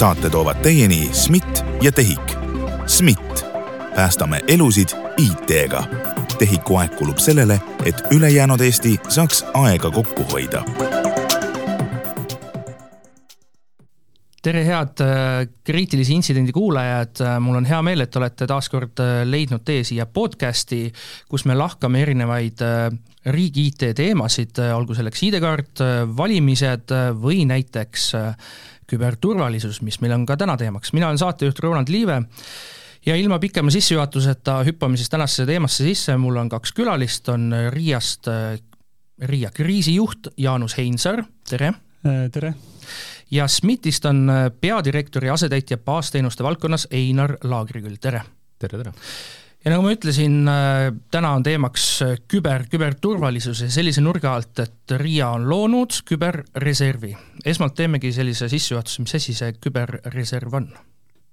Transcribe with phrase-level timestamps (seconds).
[0.00, 2.32] saate toovad teieni SMIT ja TEHIK.
[2.86, 3.44] SMIT,
[3.94, 5.82] päästame elusid IT-ga.
[6.38, 10.64] TEHIK-u aeg kulub sellele, et ülejäänud Eesti saaks aega kokku hoida
[14.40, 19.02] tere, head äh, kriitilise intsidendi kuulajad, äh, mul on hea meel, et olete taas kord
[19.04, 20.86] äh, leidnud tee siia podcasti,
[21.28, 22.64] kus me lahkame erinevaid
[23.36, 25.84] riigi IT-teemasid, olgu selleks ID-kaart,
[26.16, 28.06] valimised või näiteks
[28.90, 30.92] küberturvalisus, mis meil on ka täna teemaks.
[30.92, 32.22] mina olen saatejuht Roland Liive
[33.06, 38.28] ja ilma pikema sissejuhatuseta hüppame siis tänasesse teemasse sisse, mul on kaks külalist, on Riiast,
[39.20, 41.72] Riia kriisijuht Jaanus Heinsaar, tere!
[42.32, 42.54] tere!
[43.30, 48.22] ja SMIT-ist on äh, peadirektori asetäitja baasteenuste valdkonnas Einar Laagriküll, tere!
[48.58, 48.92] tere, tere!
[49.64, 54.62] Ja nagu ma ütlesin, äh, täna on teemaks äh, küber, küberturvalisus ja sellise nurga alt,
[54.62, 57.14] et RIA on loonud küberreservi.
[57.44, 60.70] esmalt teemegi sellise sissejuhatuse, mis asi see küberreserv on?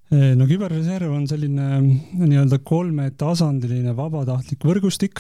[0.08, 5.20] no küberreserv on selline nii-öelda kolmetasandiline vabatahtlik võrgustik,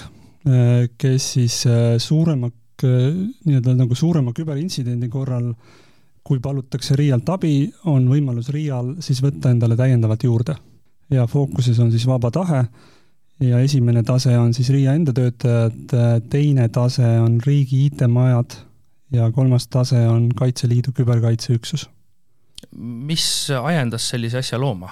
[0.95, 1.58] kes siis
[1.99, 2.47] suurema,
[2.80, 5.75] nii-öelda nagu suurema küberintsidendi korral äh,
[6.27, 7.53] kui palutakse RIA-lt abi,
[7.88, 10.58] on võimalus RIA-l siis võtta endale täiendavalt juurde.
[11.09, 12.66] ja fookuses on siis vaba tahe
[13.43, 15.93] ja esimene tase on siis RIA enda töötajad,
[16.31, 18.57] teine tase on riigi IT-majad
[19.13, 21.89] ja kolmas tase on Kaitseliidu küberkaitseüksus.
[22.81, 24.89] mis ajendas sellise asja looma?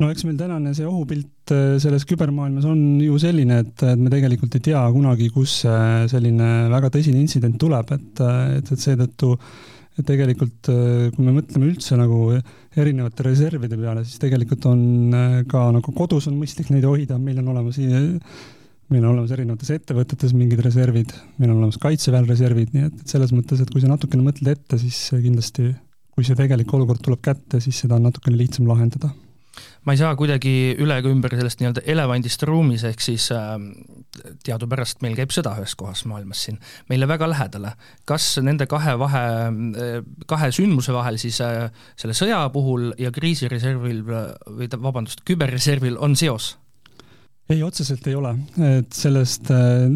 [0.00, 4.10] no eks meil tänane see ohupilt äh, selles kübermaailmas on ju selline, et, et me
[4.10, 5.60] tegelikult ei tea kunagi, kus
[6.10, 8.24] selline väga tõsine intsident tuleb, et,
[8.58, 9.36] et, et seetõttu
[9.98, 12.32] et tegelikult äh, kui me mõtleme üldse nagu
[12.78, 14.82] erinevate reservide peale, siis tegelikult on
[15.16, 17.80] äh, ka nagu kodus on mõistlik neid hoida, meil on olemas
[18.92, 23.14] meil on olemas erinevates ettevõtetes mingid reservid, meil on olemas kaitseväel reservid, nii et, et
[23.14, 25.70] selles mõttes, et kui sa natukene mõtled ette, siis kindlasti
[26.12, 29.12] kui see tegelik olukord tuleb kätte, siis seda on natukene lihtsam lahendada
[29.86, 33.56] ma ei saa kuidagi üle ega ümber sellest nii-öelda elevandist ruumis, ehk siis äh,
[34.46, 36.60] teadupärast meil käib sõda ühes kohas maailmas siin,
[36.90, 37.74] meile väga lähedale.
[38.08, 39.98] kas nende kahe vahe, äh,
[40.30, 46.56] kahe sündmuse vahel siis äh, selle sõja puhul ja kriisireservil või vabandust, küberreservil on seos?
[47.50, 48.36] ei, otseselt ei ole,
[48.78, 49.90] et sellest äh,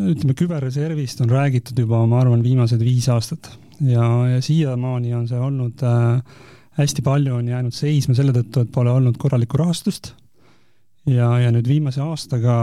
[0.00, 3.50] ütleme, küberreservist on räägitud juba, ma arvan, viimased viis aastat
[3.80, 6.20] ja, ja siiamaani on see olnud äh,
[6.78, 10.14] hästi palju on jäänud seisma selle tõttu, et pole olnud korralikku rahastust.
[11.08, 12.54] Ja, ja nüüd viimase aastaga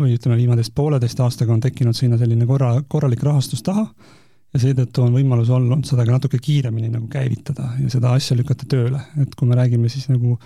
[0.00, 3.88] või ütleme, viimateist pooleteist aastaga on tekkinud sinna selline korra, korralik rahastus taha
[4.54, 8.68] ja seetõttu on võimalus olnud seda ka natuke kiiremini nagu käivitada ja seda asja lükata
[8.70, 10.36] tööle, et kui me räägime siis nagu,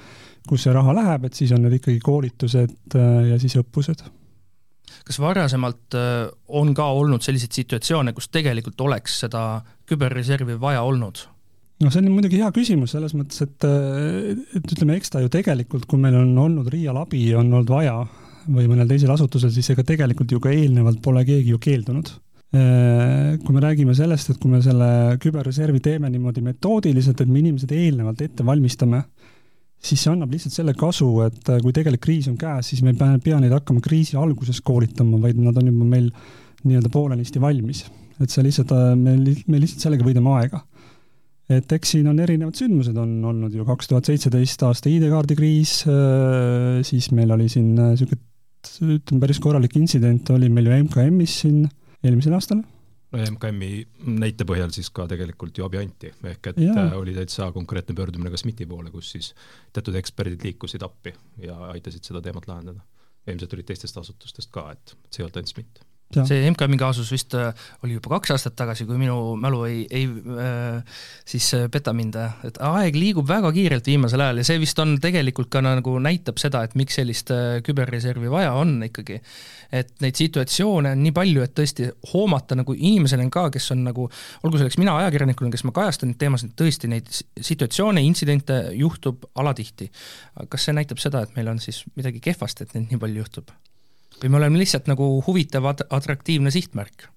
[0.48, 4.02] kus see raha läheb, et siis on need ikkagi koolitused äh, ja siis õppused.
[5.06, 9.44] Kas varasemalt äh, on ka olnud selliseid situatsioone, kus tegelikult oleks seda
[9.90, 11.26] küberreservi vaja olnud?
[11.80, 13.66] No see on muidugi hea küsimus selles mõttes, et,
[14.58, 17.96] et ütleme, eks ta ju tegelikult, kui meil on olnud RIA-l abi, on olnud vaja
[18.50, 22.10] või mõnel teisel asutusel, siis ega tegelikult ju ka eelnevalt pole keegi ju keeldunud.
[22.50, 27.70] Kui me räägime sellest, et kui me selle küberreservi teeme niimoodi metoodiliselt, et me inimesed
[27.76, 29.04] eelnevalt ette valmistame,
[29.80, 33.22] siis see annab lihtsalt selle kasu, et kui tegelik kriis on käes, siis me ei
[33.22, 36.10] pea neid hakkama kriisi alguses koolitama, vaid nad on juba meil
[36.66, 37.86] nii-öelda poolenisti valmis.
[38.20, 40.58] et see lihtsalt, me, me lihtsalt sellega võidame aega
[41.50, 45.80] et eks siin on erinevad sündmused, on olnud ju kaks tuhat seitseteist aasta ID-kaardi kriis,
[45.90, 51.40] äh, siis meil oli siin niisugune äh, ütleme, päris korralik intsident oli meil ju MKM-is
[51.44, 51.64] siin
[52.04, 52.62] eelmisel aastal.
[53.10, 53.82] no MKM-i
[54.20, 56.76] näite põhjal siis ka tegelikult ju abi anti, ehk et ja.
[56.86, 59.34] Äh, oli täitsa konkreetne pöördumine ka SMIT-i poole, kus siis
[59.74, 62.86] teatud eksperdid liikusid appi ja aitasid seda teemat lahendada.
[63.28, 67.34] ilmselt olid teistest asutustest ka, et see ei olnud ainult SMIT see MKM-i kaasus vist
[67.38, 67.54] äh,
[67.84, 70.98] oli juba kaks aastat tagasi, kui minu mälu ei, ei äh,
[71.28, 74.96] siis äh, peta mind, et aeg liigub väga kiirelt viimasel ajal ja see vist on
[75.02, 79.20] tegelikult ka nagu näitab seda, et miks sellist äh, küberreservi vaja on ikkagi.
[79.70, 83.84] et neid situatsioone on nii palju, et tõesti hoomata nagu inimesel on ka, kes on
[83.86, 84.08] nagu,
[84.42, 87.06] olgu selleks mina ajakirjanikuna, kes ma kajastan neid teemasid, tõesti neid
[87.38, 89.92] situatsioone, intsidente juhtub alatihti.
[90.50, 93.54] kas see näitab seda, et meil on siis midagi kehvasti, et neid nii palju juhtub?
[94.20, 97.08] Või me oleme lihtsalt nagu huvitav at-, atraktiivne sihtmärk?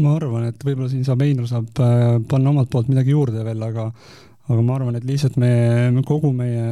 [0.00, 3.60] ma arvan, et võib-olla siin saab, Einar saab äh, panna omalt poolt midagi juurde veel,
[3.60, 3.90] aga
[4.48, 5.50] aga ma arvan, et lihtsalt me,
[5.92, 6.64] me kogu meie,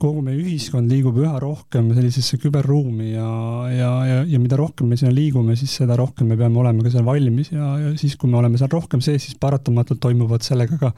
[0.00, 3.30] kogu meie ühiskond liigub üha rohkem sellisesse küberruumi ja,
[3.72, 6.92] ja, ja, ja mida rohkem me sinna liigume, siis seda rohkem me peame olema ka
[6.92, 10.78] seal valmis ja, ja siis, kui me oleme seal rohkem sees, siis paratamatult toimuvad sellega
[10.80, 10.92] ka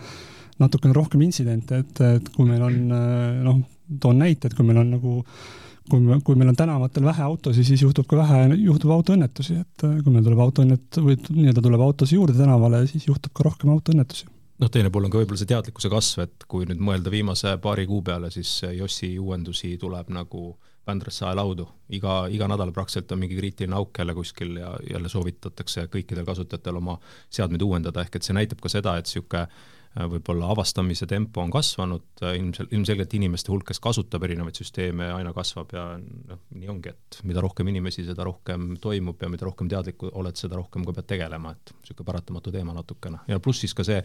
[0.59, 3.63] natukene rohkem intsidente, et, et kui meil on äh, noh,
[4.03, 7.25] toon näite, et kui meil on nagu äh, kui me, kui meil on tänavatel vähe
[7.25, 11.65] autosid, siis juhtub ka vähe, juhtub autoõnnetusi, et äh, kui meil tuleb autoõnnet- või nii-öelda
[11.65, 14.31] tuleb autosid juurde tänavale, siis juhtub ka rohkem autoõnnetusi.
[14.63, 17.87] noh, teine pool on ka võib-olla see teadlikkuse kasv, et kui nüüd mõelda viimase paari
[17.91, 20.55] kuu peale, siis Jossi uuendusi tuleb nagu
[20.85, 21.65] Vändrasse aelaudu,
[21.97, 26.77] iga, iga nädal praktiliselt on mingi kriitiline auk jälle kuskil ja jälle soovitatakse kõikidel kasutajatel
[26.77, 26.99] oma
[27.33, 29.47] seadmeid uuendada, ehk et see näitab ka seda, et niisugune
[29.95, 35.33] võib-olla avastamise tempo on kasvanud, äh, ilmsel-, ilmselgelt inimeste hulk, kes kasutab erinevaid süsteeme, aina
[35.37, 39.71] kasvab ja noh, nii ongi, et mida rohkem inimesi, seda rohkem toimub ja mida rohkem
[39.71, 43.23] teadlik oled, seda rohkem ka pead tegelema, et niisugune paratamatu teema natukene.
[43.31, 44.01] ja pluss siis ka see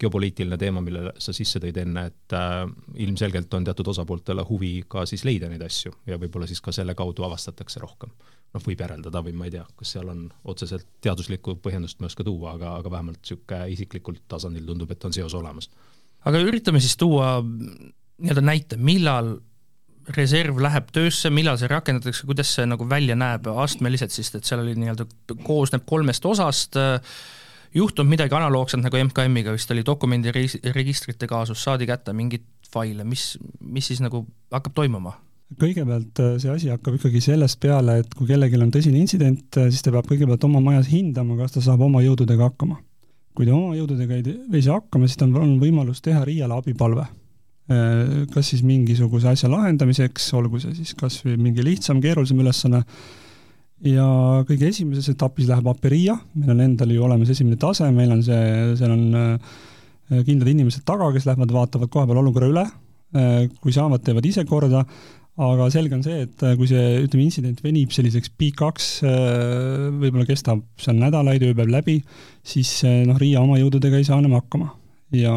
[0.00, 2.62] geopoliitiline teema, mille sa sisse tõid enne, et äh,
[3.06, 6.96] ilmselgelt on teatud osapooltele huvi ka siis leida neid asju ja võib-olla siis ka selle
[6.96, 8.16] kaudu avastatakse rohkem
[8.54, 12.12] noh, võib järeldada või ma ei tea, kas seal on otseselt teaduslikku põhjendust ma ei
[12.12, 15.70] oska tuua, aga, aga vähemalt niisugune isiklikul tasandil tundub, et on seos olemas.
[16.24, 19.36] aga üritame siis tuua nii-öelda näite, millal
[20.14, 24.62] reserv läheb töösse, millal see rakendatakse, kuidas see nagu välja näeb astmeliselt siis, et seal
[24.62, 25.06] oli nii-öelda,
[25.46, 26.78] koosneb kolmest osast,
[27.74, 33.88] juhtub midagi analoogset nagu MKM-iga, vist oli dokumendiregistrite kaasus, saadi kätte mingeid faile, mis, mis
[33.90, 35.16] siis nagu hakkab toimuma?
[35.60, 39.70] Kõigepealt äh, see asi hakkab ikkagi sellest peale, et kui kellelgi on tõsine intsident, äh,
[39.72, 42.80] siis ta peab kõigepealt oma majas hindama, kas ta saab oma jõududega hakkama.
[43.34, 47.08] kui ta oma jõududega ei, ei saa hakkama, siis tal on võimalus teha RIA-le abipalve.
[47.72, 52.84] Äh, kas siis mingisuguse asja lahendamiseks, olgu see siis kas või mingi lihtsam, keerulisem ülesanne,
[53.84, 54.06] ja
[54.46, 58.22] kõige esimeses etapis läheb appi RIA, meil on endal ju olemas esimene tase, meil on
[58.22, 58.44] see,
[58.78, 59.04] seal on
[60.24, 62.64] kindlad inimesed taga, kes lähevad, vaatavad kohapeal olukorra üle,
[63.64, 64.84] kui saavad, teevad ise korda,
[65.34, 70.26] aga selge on see, et äh, kui see, ütleme, intsident venib selliseks pikaks, äh, võib-olla
[70.28, 71.98] kestab seal nädalaid, ööpäev läbi,
[72.46, 74.70] siis äh, noh, RIA oma jõududega ei saa enam hakkama.
[75.14, 75.34] ja,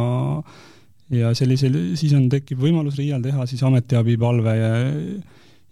[1.13, 4.55] ja sellisel, siis on, tekib võimalus RIA-l teha siis ametiabipalve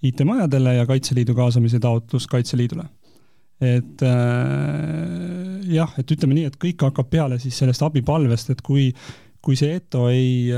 [0.06, 2.88] IT-majadele ja Kaitseliidu kaasamise taotlus Kaitseliidule.
[3.62, 8.90] et äh, jah, et ütleme nii, et kõik hakkab peale siis sellest abipalvest, et kui
[9.46, 10.52] kui see ETO ei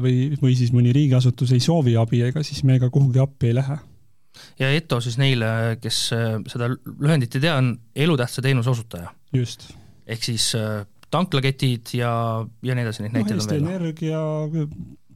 [0.00, 3.56] või, või siis mõni riigiasutus ei soovi abi, ega siis me ka kuhugi appi ei
[3.58, 3.78] lähe.
[4.60, 5.50] ja ETO siis neile,
[5.82, 9.10] kes äh, seda lühendit ei tea, on elutähtsa teenuse osutaja.
[9.34, 9.70] just.
[10.06, 12.12] ehk siis äh, tanklaketid ja,
[12.62, 13.70] ja nii edasi, neid no, näiteid on veel.
[13.72, 14.22] Energia,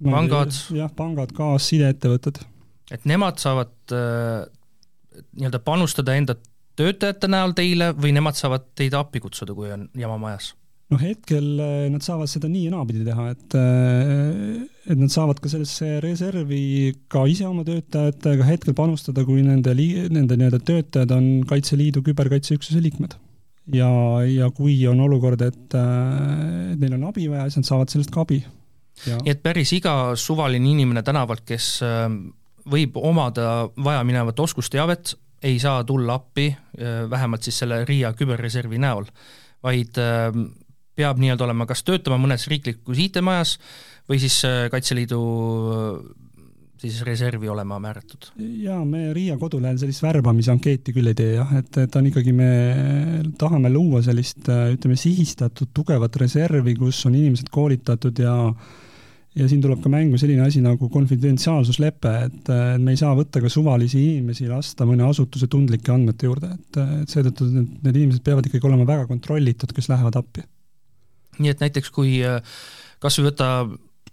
[0.02, 0.56] pangad.
[0.76, 2.42] jah, pangad, gaas, sideettevõtted.
[2.90, 4.48] et nemad saavad äh,
[5.36, 6.36] nii-öelda panustada enda
[6.76, 10.54] töötajate näol teile või nemad saavad teid appi kutsuda, kui on jama majas
[10.92, 15.38] noh, hetkel eh, nad saavad seda nii ja naapidi teha, et eh, et nad saavad
[15.40, 21.28] ka sellesse reservi ka ise oma töötajatega hetkel panustada, kui nende nende nii-öelda töötajad on
[21.48, 23.14] Kaitseliidu küberkaitseüksuse liikmed.
[23.72, 23.88] ja,
[24.26, 28.26] ja kui on olukord, et, eh, neil on abi vaja, siis nad saavad sellest ka
[28.26, 28.42] abi.
[29.06, 31.80] nii et päris iga suvaline inimene tänavalt, kes
[32.68, 36.52] võib omada vajaminevat oskusteavet, ei saa tulla appi,
[37.10, 39.08] vähemalt siis selle RIA küberreservi näol,
[39.62, 39.98] vaid
[40.98, 43.56] peab nii-öelda olema kas töötama mõnes riiklikus IT-majas
[44.10, 45.22] või siis äh, Kaitseliidu
[45.72, 45.96] äh,
[46.82, 48.32] siis reservi olema määratud?
[48.36, 52.52] jaa, me Riia kodulehel sellist värbamisankeeti küll ei tee jah, et, et on ikkagi, me
[53.40, 58.36] tahame luua sellist äh, ütleme, sihistatud tugevat reservi, kus on inimesed koolitatud ja
[59.32, 63.48] ja siin tuleb ka mängu selline asi nagu konfidentsiaalsuslepe, et me ei saa võtta ka
[63.48, 68.44] suvalisi inimesi, lasta mõne asutuse tundlike andmete juurde, et, et seetõttu need, need inimesed peavad
[68.44, 70.44] ikkagi olema väga kontrollitud, kes lähevad appi
[71.38, 72.42] nii et näiteks kui äh,
[73.02, 73.48] kas või võtta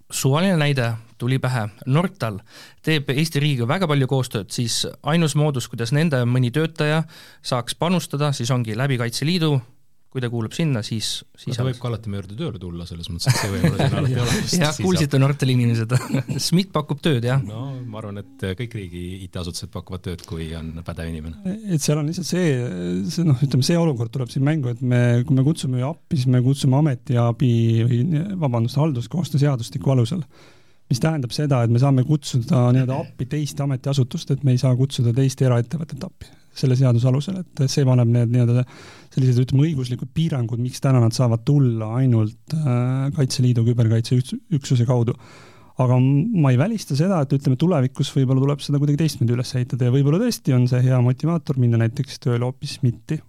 [0.09, 2.39] suvaline näide, tuli pähe, Nortal
[2.85, 7.03] teeb Eesti riigiga väga palju koostööd, siis ainus moodus, kuidas nende mõni töötaja
[7.45, 9.59] saaks panustada, siis ongi läbi Kaitseliidu
[10.09, 13.11] kui ta kuulub sinna, siis, siis ta võib ka alati meie juurde tööle tulla, selles
[13.13, 14.37] mõttes, et see võib-olla siin alati ole.
[14.57, 15.93] jah, kuulsite Nortali inimesed
[16.47, 17.43] SMIT pakub tööd, jah?
[17.45, 21.53] no ma arvan, et kõik riigi IT-asutused pakuvad tööd, kui on pädev inimene.
[21.69, 22.55] et seal on lihtsalt see,
[23.13, 26.31] see noh, ütleme see olukord tuleb siin mängu, et me, kui me kutsume appi, siis
[26.33, 27.53] me kutsume ametiabi
[27.91, 28.01] või
[28.41, 30.25] vabandust, halduskoostöö seadustiku alusel
[30.89, 34.75] mis tähendab seda, et me saame kutsuda nii-öelda appi teist ametiasutust, et me ei saa
[34.77, 38.63] kutsuda teist eraettevõtet appi selle seaduse alusel, et see paneb need nii-öelda
[39.13, 45.15] sellised, ütleme, õiguslikud piirangud, miks täna nad saavad tulla ainult äh, Kaitseliidu küberkaitseüksuse kaudu.
[45.79, 49.87] aga ma ei välista seda, et ütleme, tulevikus võib-olla tuleb seda kuidagi teistmoodi üles ehitada
[49.87, 53.21] ja võib-olla tõesti on see hea motivaator minna näiteks tööle hoopis SMIT-i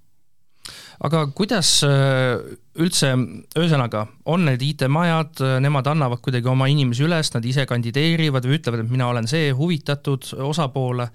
[1.06, 2.40] aga kuidas äh,
[2.80, 3.12] üldse,
[3.56, 8.84] ühesõnaga, on need IT-majad, nemad annavad kuidagi oma inimesi üles, nad ise kandideerivad või ütlevad,
[8.84, 11.08] et mina olen see huvitatud osapoole,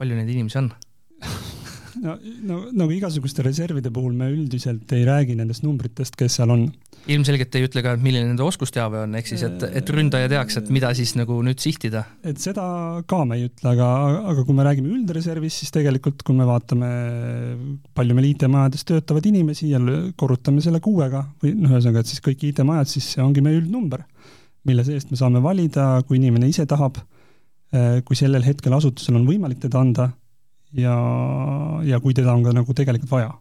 [0.00, 0.70] palju neid inimesi on?
[2.04, 6.68] no, no nagu igasuguste reservide puhul me üldiselt ei räägi nendest numbritest, kes seal on.
[7.08, 10.68] Ilmselgelt ei ütle ka, milline nende oskusteave on, ehk siis et, et ründaja teaks, et
[10.74, 12.02] mida siis nagu nüüd sihtida.
[12.26, 12.64] et seda
[13.08, 13.88] ka me ei ütle, aga,
[14.32, 16.90] aga kui me räägime üldreservist, siis tegelikult kui me vaatame,
[17.96, 19.80] palju meil IT-majades töötavaid inimesi ja
[20.20, 24.04] korrutame selle kuuega või noh, ühesõnaga, et siis kõik IT-majad, siis see ongi meie üldnumber,
[24.68, 27.00] mille seest me saame valida, kui inimene ise tahab,
[27.72, 30.10] eh, kui sellel hetkel asutusel on võimalik teda anda
[30.76, 30.96] ja,
[31.86, 33.32] ja kui teda on ka nagu tegelikult vaja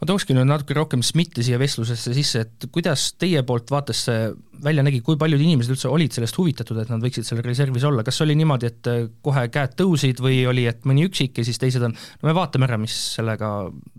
[0.00, 4.28] ma tookski nüüd natuke rohkem SMIT-i siia vestlusesse sisse, et kuidas teie poolt vaates see
[4.64, 8.04] välja nägi, kui paljud inimesed üldse olid sellest huvitatud, et nad võiksid seal reservis olla,
[8.06, 8.92] kas oli niimoodi, et
[9.24, 12.68] kohe käed tõusid või oli, et mõni üksik ja siis teised on, no me vaatame
[12.68, 13.52] ära, mis sellega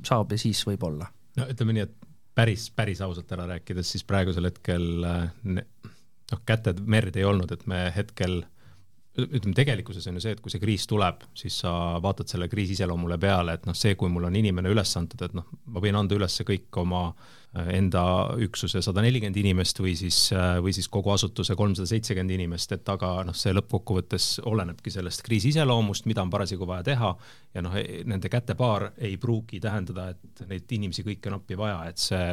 [0.05, 1.11] saab ja siis võib-olla?
[1.35, 1.95] no ütleme nii, et
[2.35, 7.87] päris, päris ausalt ära rääkides, siis praegusel hetkel noh, käted merd ei olnud, et me
[7.95, 8.43] hetkel
[9.15, 11.71] ütleme, tegelikkuses on ju see, et kui see kriis tuleb, siis sa
[12.03, 15.35] vaatad selle kriisi iseloomule peale, et noh, see, kui mul on inimene üles antud, et
[15.37, 18.03] noh, ma võin anda üles kõik oma äh, enda
[18.43, 20.17] üksuse sada nelikümmend inimest või siis,
[20.63, 25.53] või siis kogu asutuse kolmsada seitsekümmend inimest, et aga noh, see lõppkokkuvõttes olenebki sellest kriisi
[25.53, 27.13] iseloomust, mida on parasjagu vaja teha
[27.55, 27.77] ja noh,
[28.11, 32.25] nende kätepaar ei pruugi tähendada, et neid inimesi kõiki on appi vaja, et see,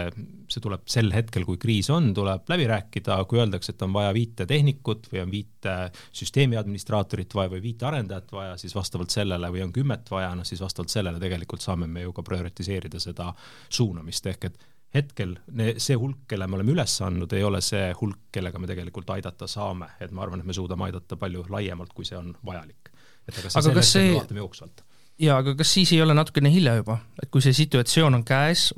[0.50, 4.10] see tuleb sel hetkel, kui kriis on, tuleb läbi rääkida, kui öeldakse, et on vaja
[4.16, 5.76] viite tehnikut või on viite
[6.10, 10.48] süsteemi administraatorit vaja või viite arendajat vaja, siis vastavalt sellele või on kümmet vaja, noh
[10.48, 13.30] siis vastavalt sellele tegelikult saame me ju ka prioritiseerida seda
[13.70, 14.62] suunamist, ehk et
[14.94, 15.36] hetkel
[15.80, 19.48] see hulk, kelle me oleme üles andnud, ei ole see hulk, kellega me tegelikult aidata
[19.48, 22.90] saame, et ma arvan, et me suudame aidata palju laiemalt, kui see on vajalik.
[23.28, 24.82] et aga, aga kas see vaatame jooksvalt.
[25.22, 28.68] jaa, aga kas siis ei ole natukene hilja juba, et kui see situatsioon on käes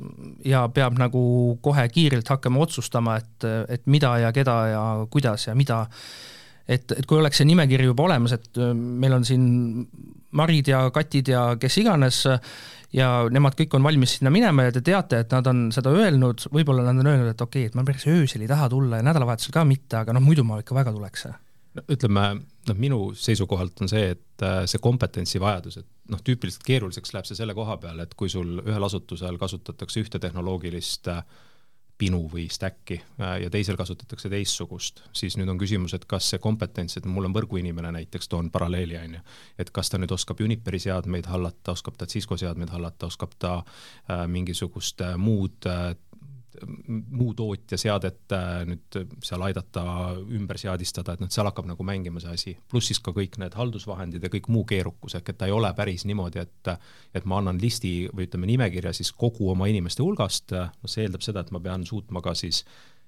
[0.45, 1.25] ja peab nagu
[1.65, 5.81] kohe kiirelt hakkama otsustama, et, et mida ja keda ja kuidas ja mida,
[6.67, 9.49] et, et kui oleks see nimekiri juba olemas, et meil on siin
[10.35, 12.23] Marid ja Katid ja kes iganes,
[12.95, 16.47] ja nemad kõik on valmis sinna minema ja te teate, et nad on seda öelnud,
[16.53, 19.07] võib-olla nad on öelnud, et okei okay,, et ma päris öösel ei taha tulla ja
[19.07, 21.27] nädalavahetusel ka mitte, aga noh, muidu ma ikka väga tuleks.
[21.75, 22.27] no ütleme,
[22.69, 27.37] noh minu seisukohalt on see, et äh, see kompetentsivajadus, et noh, tüüpiliselt keeruliseks läheb see
[27.37, 31.25] selle koha peal, et kui sul ühel asutusel kasutatakse ühte tehnoloogilist äh,
[31.97, 36.41] pinu või stack'i äh, ja teisel kasutatakse teistsugust, siis nüüd on küsimus, et kas see
[36.43, 39.21] kompetents, et mul on võrguinimene näiteks, toon paralleeli, on ju,
[39.61, 43.53] et kas ta nüüd oskab Uniperi seadmeid hallata, oskab ta Cisco seadmeid hallata, oskab ta
[43.61, 45.93] äh, mingisugust äh, muud äh,
[46.87, 49.83] muu tootja seadet äh, nüüd seal aidata
[50.23, 53.57] ümber seadistada, et noh, seal hakkab nagu mängima see asi, pluss siis ka kõik need
[53.57, 56.73] haldusvahendid ja kõik muu keerukus, ehk et ta ei ole päris niimoodi, et
[57.15, 61.23] et ma annan listi või ütleme, nimekirja siis kogu oma inimeste hulgast, noh see eeldab
[61.25, 62.63] seda, et ma pean suutma ka siis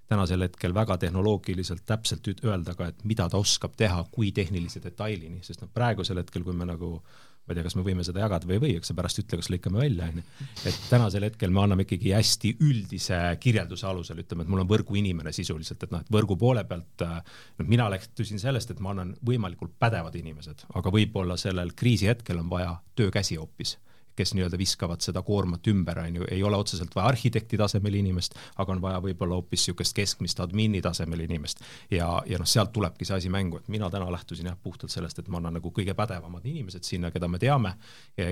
[0.08, 5.42] tänasel hetkel väga tehnoloogiliselt täpselt öelda ka, et mida ta oskab teha, kui tehnilise detailini,
[5.44, 7.02] sest noh, praegusel hetkel, kui me nagu
[7.48, 9.40] ma ei tea, kas me võime seda jagada või ei või, eks sa pärast ütle,
[9.40, 10.48] kas lõikame välja, on ju.
[10.68, 15.32] et tänasel hetkel me anname ikkagi hästi üldise kirjelduse alusel, ütleme, et mul on võrguinimene
[15.36, 19.78] sisuliselt, et noh, et võrgu poole pealt noh, mina lähtusin sellest, et ma annan võimalikult
[19.80, 23.78] pädevad inimesed, aga võib-olla sellel kriisi hetkel on vaja töökäsi hoopis
[24.18, 28.38] kes nii-öelda viskavad seda koormat ümber, on ju, ei ole otseselt vaja arhitekti tasemel inimest,
[28.58, 31.64] aga on vaja võib-olla hoopis niisugust keskmist admini tasemel inimest.
[31.92, 35.20] ja, ja noh, sealt tulebki see asi mängu, et mina täna lähtusin jah, puhtalt sellest,
[35.20, 37.74] et ma annan nagu kõige pädevamad inimesed sinna, keda me teame,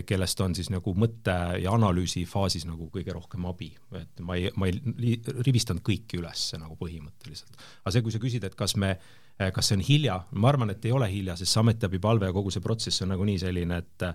[0.06, 4.50] kellest on siis nagu mõtte ja analüüsi faasis nagu kõige rohkem abi, et ma ei,
[4.56, 7.54] ma ei rivistanud kõiki üles nagu põhimõtteliselt.
[7.84, 8.96] aga see, kui sa küsid, et kas me
[9.36, 12.54] kas see on hilja, ma arvan, et ei ole hilja, sest see ametiabipalve ja kogu
[12.54, 14.06] see protsess on nagunii selline, et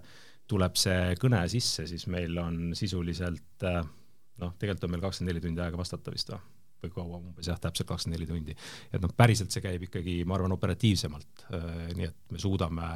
[0.51, 3.83] tuleb see kõne sisse, siis meil on sisuliselt äh,
[4.41, 6.43] noh, tegelikult on meil kakskümmend neli tundi aega vastata vist või?
[6.81, 8.57] või kaua umbes jah, täpselt kakskümmend neli tundi.
[8.93, 12.91] et noh, päriselt see käib ikkagi, ma arvan, operatiivsemalt, äh, nii et me suudame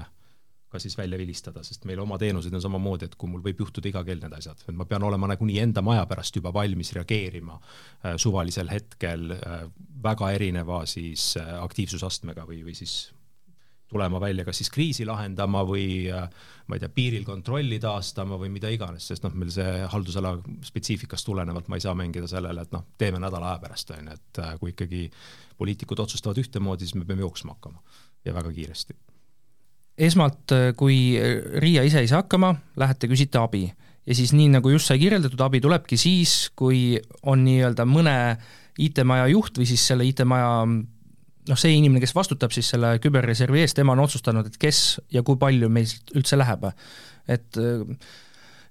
[0.75, 3.91] ka siis välja vilistada, sest meil oma teenused on samamoodi, et kui mul võib juhtuda
[3.93, 7.59] iga kell need asjad, et ma pean olema nagunii enda maja pärast juba valmis reageerima
[7.61, 9.69] äh, suvalisel hetkel äh,
[10.03, 12.97] väga erineva siis äh, aktiivsusastmega või, või siis
[13.95, 16.27] tulema välja kas siis kriisi lahendama või äh,
[16.69, 20.35] ma ei tea, piiril kontrolli taastama või mida iganes, sest noh, meil see haldusala
[20.65, 24.19] spetsiifikast tulenevalt ma ei saa mängida sellele, et noh, teeme nädala aja pärast, on ju,
[24.19, 25.07] et äh, kui ikkagi
[25.59, 27.83] poliitikud otsustavad ühtemoodi, siis me peame jooksma hakkama
[28.25, 28.97] ja väga kiiresti.
[30.09, 31.17] esmalt, äh, kui
[31.63, 33.69] RIA ise ei saa hakkama, lähete küsite abi
[34.07, 38.17] ja siis nii, nagu just sai kirjeldatud, abi tulebki siis, kui on nii-öelda mõne
[38.81, 40.65] IT-maja juht või siis selle IT-maja
[41.51, 44.83] noh, see inimene, kes vastutab siis selle küberreservi eest, tema on otsustanud, et kes
[45.15, 46.69] ja kui palju meil üldse läheb.
[47.29, 47.83] et äh,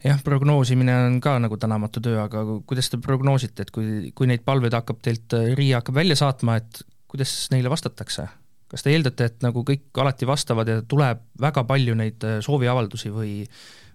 [0.03, 4.45] jah, prognoosimine on ka nagu tänamatu töö, aga kuidas te prognoosite, et kui, kui neid
[4.45, 8.29] palveid hakkab teilt, äh, RIA hakkab välja saatma, et kuidas neile vastatakse?
[8.73, 13.33] kas te eeldate, et nagu kõik alati vastavad ja tuleb väga palju neid sooviavaldusi või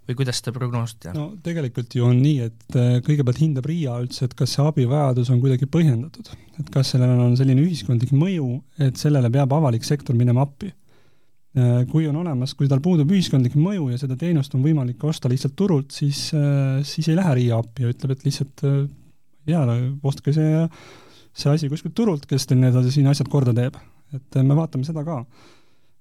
[0.09, 1.12] või kuidas te prognoosite?
[1.17, 5.31] no tegelikult ju on nii, et äh, kõigepealt hindab RIA üldse, et kas see abivajadus
[5.35, 6.31] on kuidagi põhjendatud.
[6.59, 8.50] et kas sellel on selline ühiskondlik mõju,
[8.88, 10.73] et sellele peab avalik sektor minema appi.
[11.59, 15.31] Äh, kui on olemas, kui tal puudub ühiskondlik mõju ja seda teenust on võimalik osta
[15.31, 18.65] lihtsalt turult, siis, äh, siis ei lähe RIA appi ja ütleb, et lihtsalt
[19.49, 20.65] jaa, ostke see,
[21.37, 23.77] see asi kuskilt turult, kes teil need siin asjad korda teeb.
[24.17, 25.21] et me vaatame seda ka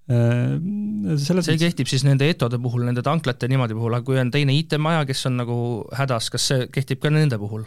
[0.07, 4.55] selles see kehtib siis nende etode puhul, nende tanklate niimoodi puhul, aga kui on teine
[4.55, 5.57] IT-maja, kes on nagu
[5.99, 7.65] hädas, kas see kehtib ka nende puhul?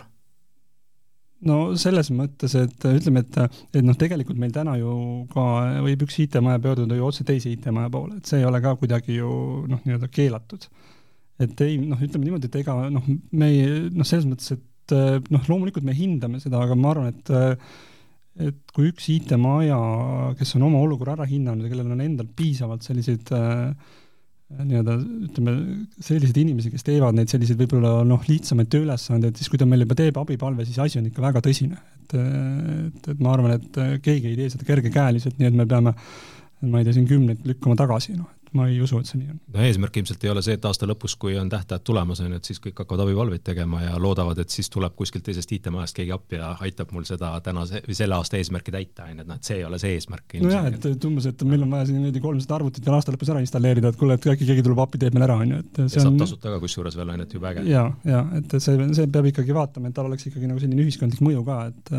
[1.49, 4.95] no selles mõttes, et ütleme, et, et noh, tegelikult meil täna ju
[5.33, 5.45] ka
[5.85, 9.21] võib üks IT-maja pöörduda ju otse teise IT-maja poole, et see ei ole ka kuidagi
[9.21, 9.31] ju
[9.69, 10.67] noh, nii-öelda keelatud.
[11.41, 15.45] et ei noh, ütleme niimoodi, et ega noh, me ei noh, selles mõttes, et noh,
[15.49, 17.33] loomulikult me hindame seda, aga ma arvan, et
[18.41, 19.79] et kui üks IT-maja,
[20.39, 23.71] kes on oma olukorra ära hinnanud ja kellel on endal piisavalt selliseid äh,
[24.59, 24.97] nii-öelda
[25.29, 25.55] ütleme,
[26.03, 29.99] selliseid inimesi, kes teevad neid selliseid võib-olla noh, lihtsamaid tööülesandeid, siis kui ta meil juba
[29.99, 31.79] teeb abipalve, siis asi on ikka väga tõsine.
[32.01, 35.95] et, et, et ma arvan, et keegi ei tee seda kergekäeliselt, nii et me peame
[36.67, 39.39] ma ei tea, siin kümneid lükkama tagasi, noh, ma ei usu, et see nii on.
[39.55, 42.41] no eesmärk ilmselt ei ole see, et aasta lõpus, kui on tähtajad tulemas, on ju,
[42.41, 46.15] et siis kõik hakkavad abivalveid tegema ja loodavad, et siis tuleb kuskilt teisest IT-majast keegi
[46.15, 49.41] appi ja aitab mul seda tänase või selle aasta eesmärki täita, on ju, et noh,
[49.41, 50.37] et see ei ole see eesmärk.
[50.43, 53.45] nojah, et umbes, et meil on vaja siin niimoodi kolmsada arvutit veel aasta lõpus ära
[53.45, 56.01] installeerida, et kuule, et äkki keegi tuleb appi, teeb meil ära, on ju, et see
[56.01, 57.67] ja on saab tasuta ka kusjuures veel, on ju, et jube äge.
[57.71, 61.23] ja, ja et see, see peab ikkagi vaatama, et tal oleks ikkagi nagu selline ühiskondlik
[61.25, 61.95] mõju ka, et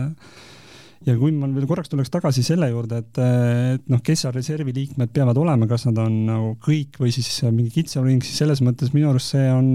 [1.08, 4.74] ja kui ma veel korraks tuleks tagasi selle juurde, et, et noh, kes seal reservi
[4.76, 8.62] liikmed peavad olema, kas nad on nagu kõik või siis mingi kitsam ring, siis selles
[8.66, 9.72] mõttes minu arust see on,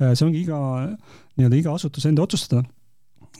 [0.00, 0.60] see ongi iga,
[1.36, 2.64] nii-öelda iga asutuse enda otsustada,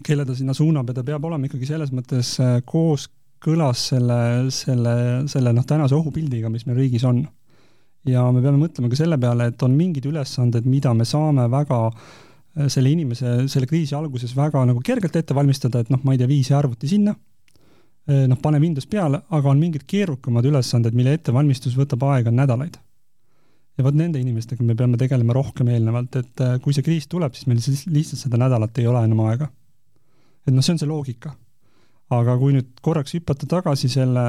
[0.05, 2.35] kelle ta sinna suunab ja ta peab olema ikkagi selles mõttes
[2.69, 4.19] kooskõlas selle,
[4.53, 4.97] selle,
[5.33, 7.25] selle noh, tänase ohupildiga, mis meil riigis on.
[8.09, 11.87] ja me peame mõtlema ka selle peale, et on mingid ülesanded, mida me saame väga
[11.89, 16.15] äh, Äh, selle inimese selle kriisi alguses väga nagu kergelt ette valmistada, et noh, ma
[16.15, 17.15] ei tea, vii see arvuti sinna,
[18.09, 22.79] äh, noh, pane Windows peale, aga on mingid keerukamad ülesanded, mille ettevalmistus võtab aega nädalaid.
[23.73, 27.33] ja vot nende inimestega me peame tegelema rohkem eelnevalt, et äh, kui see kriis tuleb,
[27.33, 27.63] siis meil
[27.95, 29.49] lihtsalt seda nädalat ei ole enam aega.
[30.47, 31.33] et noh, see on see loogika.
[32.13, 34.27] aga kui nüüd korraks hüpata tagasi selle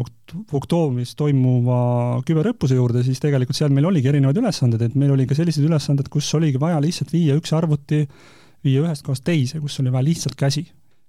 [0.00, 1.80] oktoobris toimuva
[2.26, 6.10] küberõppuse juurde, siis tegelikult seal meil oligi erinevad ülesanded, et meil oli ka sellised ülesanded,
[6.12, 8.02] kus oligi vaja lihtsalt viia üks arvuti,
[8.64, 10.66] viia ühest kohast teise, kus oli vaja lihtsalt käsi.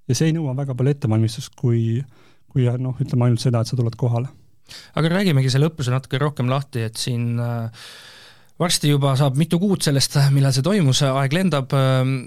[0.09, 2.01] ja see ei nõua väga palju ettevalmistust, kui,
[2.51, 4.31] kui noh, ütleme ainult seda, et sa tuled kohale.
[4.95, 7.85] aga räägimegi selle õppuse natuke rohkem lahti, et siin äh,
[8.61, 12.17] varsti juba saab mitu kuud sellest, millal see toimus, aeg lendab, ähm,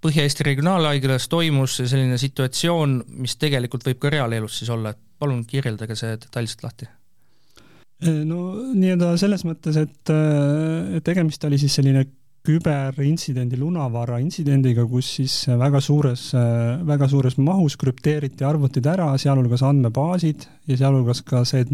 [0.00, 5.98] Põhja-Eesti Regionaalhaiglas toimus selline situatsioon, mis tegelikult võib ka reaalelus siis olla, et palun kirjeldage
[5.98, 6.88] see detailselt lahti.
[8.24, 8.40] no
[8.72, 10.14] nii-öelda selles mõttes, et,
[10.96, 12.06] et tegemist oli siis selline
[12.46, 16.30] küberintsidendi lunavara intsidendiga, kus siis väga suures,
[16.88, 21.66] väga suures mahus krüpteeriti arvutid ära, sealhulgas andmebaasid ja sealhulgas ka see,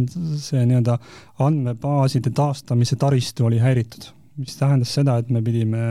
[0.43, 0.99] see nii-öelda
[1.47, 4.11] andmebaaside taastamise taristu oli häiritud,
[4.43, 5.85] mis tähendas seda, et me pidime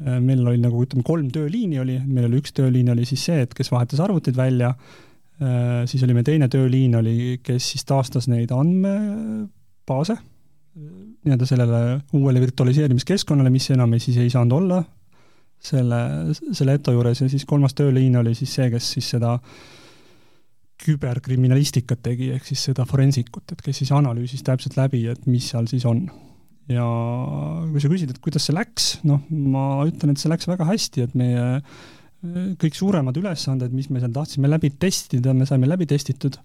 [0.00, 3.56] meil oli nagu ütleme, kolm tööliini oli, meil oli üks tööliin oli siis see, et
[3.56, 5.09] kes vahetas arvutid välja Äh,
[5.88, 10.18] siis oli meil teine tööliin oli, kes siis taastas neid andmebaase
[10.76, 11.80] nii-öelda sellele
[12.16, 14.80] uuele virtualiseerimiskeskkonnale, mis enam ei, siis ei saanud olla
[15.60, 16.00] selle,
[16.56, 19.34] selle ETO juures ja siis kolmas tööliin oli siis see, kes siis seda
[20.80, 25.68] küberkriminalistikat tegi, ehk siis seda forensikut, et kes siis analüüsis täpselt läbi, et mis seal
[25.68, 26.06] siis on.
[26.70, 26.86] ja
[27.68, 31.04] kui sa küsid, et kuidas see läks, noh, ma ütlen, et see läks väga hästi,
[31.04, 31.80] et meie äh,
[32.20, 36.36] kõik suuremad ülesanded, mis me seal tahtsime läbi testida, me saime läbi testitud.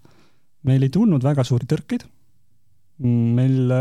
[0.66, 2.06] meil ei tulnud väga suuri tõrkeid.
[3.04, 3.72] meil,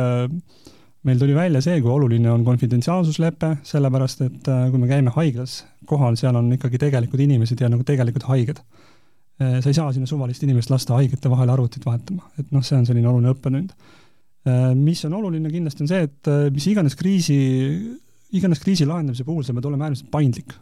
[1.07, 6.17] meil tuli välja see, kui oluline on konfidentsiaalsuslepe, sellepärast et kui me käime haiglas kohal,
[6.19, 8.59] seal on ikkagi tegelikud inimesed ja nagu tegelikud haiged.
[9.39, 12.85] Sa ei saa sinna suvalist inimest lasta haigete vahel arvutit vahetama, et noh, see on
[12.87, 13.71] selline oluline õppetund.
[14.79, 17.39] Mis on oluline kindlasti, on see, et mis iganes kriisi,
[18.35, 20.55] iganes kriisi lahendamise puhul sa pead olema äärmiselt paindlik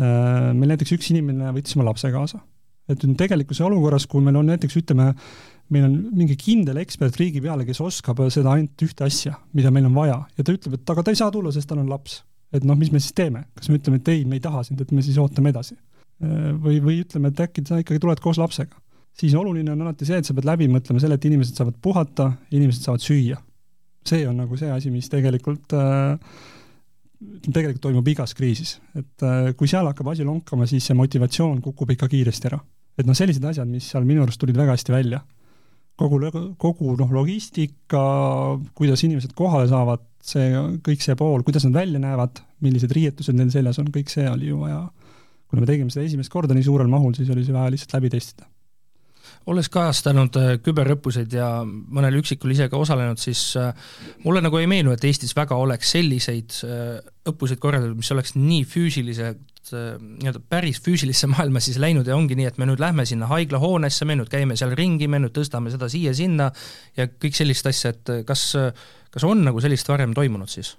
[0.00, 2.40] meil näiteks üks inimene võttis oma lapse kaasa.
[2.90, 5.12] et tegelikkuse olukorras, kui meil on näiteks, ütleme,
[5.70, 9.86] meil on mingi kindel ekspert riigi peale, kes oskab seda ainult ühte asja, mida meil
[9.86, 12.22] on vaja, ja ta ütleb, et aga ta ei saa tulla, sest tal on laps.
[12.50, 14.80] et noh, mis me siis teeme, kas me ütleme, et ei, me ei taha sind,
[14.82, 15.76] et me siis ootame edasi?
[16.20, 18.74] Äh, või, või ütleme, et äkki sa ikkagi tuled koos lapsega.
[19.20, 22.32] siis oluline on alati see, et sa pead läbi mõtlema selle, et inimesed saavad puhata,
[22.50, 23.38] inimesed saavad süüa.
[24.06, 26.18] see on nagu see asi, mis tegelikult äh,
[27.20, 31.92] tegelikult toimub igas kriisis, et äh, kui seal hakkab asi lonkama, siis see motivatsioon kukub
[31.92, 32.60] ikka kiiresti ära.
[32.98, 35.20] et noh, sellised asjad, mis seal minu arust tulid väga hästi välja.
[36.00, 36.20] kogu,
[36.56, 38.04] kogu noh, logistika,
[38.74, 40.48] kuidas inimesed kohale saavad, see,
[40.86, 44.48] kõik see pool, kuidas nad välja näevad, millised riietused neil seljas on, kõik see oli
[44.48, 44.86] ju vaja,
[45.50, 48.12] kuna me tegime seda esimest korda nii suurel mahul, siis oli see vaja lihtsalt läbi
[48.16, 48.48] testida
[49.48, 53.70] olles kajastanud äh, küberõppuseid ja mõnel üksikul ise ka osalenud, siis äh,
[54.24, 56.98] mulle nagu ei meenu, et Eestis väga oleks selliseid äh,
[57.30, 62.48] õppuseid korraldatud, mis oleks nii füüsilised, nii-öelda päris füüsilisse maailma siis läinud ja ongi nii,
[62.48, 65.86] et me nüüd lähme sinna haiglahoonesse, me nüüd käime seal ringi, me nüüd tõstame seda
[65.92, 66.48] siia-sinna
[66.96, 68.48] ja kõik sellist asja, et kas,
[69.12, 70.74] kas on nagu sellist varem toimunud siis?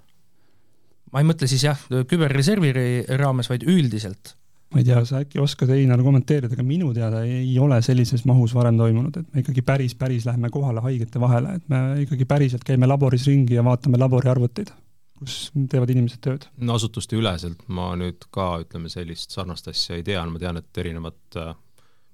[1.12, 2.72] ma ei mõtle siis jah, küberreservi
[3.20, 4.34] raames, vaid üldiselt
[4.72, 8.54] ma ei tea, sa äkki oskad, Einar, kommenteerida, aga minu teada ei ole sellises mahus
[8.56, 12.64] varem toimunud, et me ikkagi päris, päris lähme kohale haigete vahele, et me ikkagi päriselt
[12.66, 14.72] käime laboris ringi ja vaatame laboriarvuteid,
[15.20, 15.36] kus
[15.72, 16.46] teevad inimesed tööd.
[16.56, 20.82] no asutuste üleselt ma nüüd ka, ütleme, sellist sarnast asja ei tea, ma tean, et
[20.84, 21.44] erinevad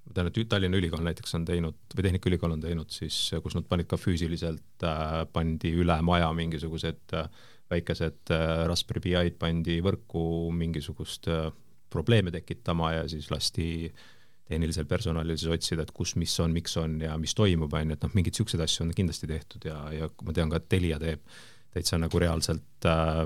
[0.08, 3.68] ma tean, et Tallinna Ülikool näiteks on teinud või Tehnikaülikool on teinud siis, kus nad
[3.68, 7.28] panid ka füüsiliselt äh,, pandi üle maja mingisugused äh,
[7.70, 10.22] väikesed äh, Raspberry Pi'd pandi võrku
[10.56, 11.50] mingisugust äh,
[11.90, 13.68] probleeme tekitama ja siis lasti
[14.48, 17.98] tehnilisel personalil siis otsida, et kus, mis on, miks on ja mis toimub, on ju,
[17.98, 21.00] et noh, mingeid niisuguseid asju on kindlasti tehtud ja, ja ma tean ka, et Telia
[21.02, 21.24] teeb
[21.74, 23.24] täitsa nagu reaalselt äh,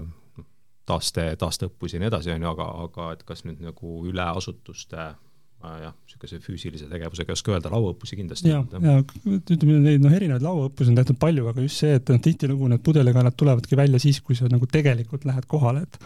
[0.88, 4.98] taaste, taasteõppusi ja nii edasi, on ju, aga, aga et kas nüüd nagu üle asutuste
[4.98, 8.51] äh, jah, niisuguse füüsilise tegevusega ei oska öelda, lauaõppusi kindlasti.
[8.51, 12.22] ja, ja ütleme, neid noh, erinevaid lauaõppusi on tehtud palju, aga just see, et noh,
[12.27, 16.03] tihtilugu need pudelikaelad tulevadki välja siis, kui sa nagu tegelikult lähed kohale, et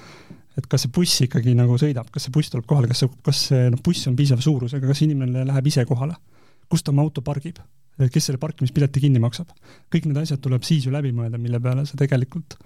[0.56, 3.42] et kas see buss ikkagi nagu sõidab, kas see buss tuleb kohale, kas see, kas
[3.50, 6.16] see noh, buss on piisava suurusega, kas inimene läheb ise kohale,
[6.70, 7.60] kus ta oma auto pargib,
[8.12, 9.52] kes selle parkimispileti kinni maksab.
[9.92, 12.56] kõik need asjad tuleb siis ju läbi mõelda, mille peale sa tegelikult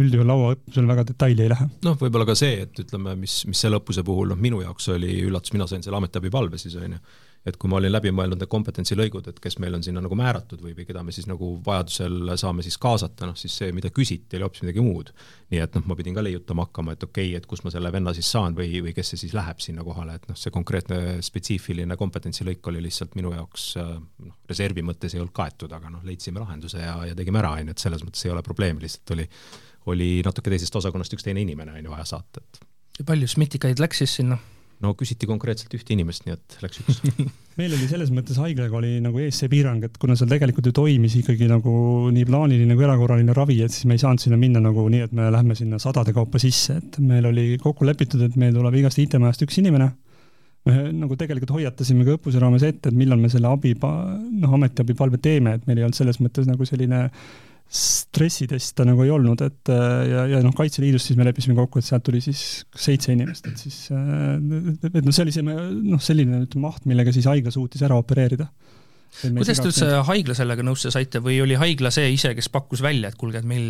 [0.00, 1.68] üldjuhul lauaõppusel väga detaili ei lähe.
[1.86, 5.20] noh, võib-olla ka see, et ütleme, mis, mis selle õppuse puhul noh, minu jaoks oli
[5.26, 7.02] üllatus, mina sain selle ametiabipalve siis, on ju,
[7.44, 10.62] et kui ma olin läbi mõelnud need kompetentsilõigud, et kes meil on sinna nagu määratud
[10.64, 14.38] või, või keda me siis nagu vajadusel saame siis kaasata, noh siis see, mida küsiti,
[14.38, 15.12] oli hoopis midagi muud.
[15.52, 17.92] nii et noh, ma pidin ka leiutama hakkama, et okei okay,, et kus ma selle
[17.92, 21.18] venna siis saan või, või kes see siis läheb sinna kohale, et noh, see konkreetne
[21.24, 26.40] spetsiifiline kompetentsilõik oli lihtsalt minu jaoks noh, reservi mõttes ei olnud kaetud, aga noh, leidsime
[26.40, 29.28] lahenduse ja, ja tegime ära, on ju, et selles mõttes ei ole probleemi, lihtsalt oli,
[29.92, 34.00] oli natuke teisest osakonnast üks teine inimene, on ju, vaja saata, et palju smitikaid läks
[34.00, 34.40] siis sinna?
[34.40, 34.53] no
[34.98, 37.00] küsiti konkreetselt ühte inimest, nii et läks üks
[37.58, 40.74] meil oli selles mõttes haiglaga oli nagu ees see piirang, et kuna seal tegelikult ju
[40.76, 41.74] toimis ikkagi nagu
[42.14, 45.14] nii plaaniline kui erakorraline ravi, et siis me ei saanud sinna minna nagu nii, et
[45.16, 49.00] me lähme sinna sadade kaupa sisse, et meil oli kokku lepitud, et meil tuleb igast
[49.02, 49.92] IT-majast üks inimene.
[50.64, 55.20] me nagu tegelikult hoiatasime ka õppuse raames ette, et millal me selle abi, noh, ametiabipalve
[55.20, 57.10] teeme, et meil ei olnud selles mõttes nagu selline
[57.74, 61.80] stressitest ta nagu ei olnud, et äh, ja, ja noh, Kaitseliidust siis me leppisime kokku,
[61.80, 64.36] et sealt tuli siis seitse inimest, et siis äh,
[64.92, 68.46] et noh, see oli see noh, selline ütleme maht, millega siis haigla suutis ära opereerida
[69.22, 73.10] kuidas te üldse haigla sellega nõusse saite või oli haigla see ise, kes pakkus välja,
[73.10, 73.66] et kuulge, et meil,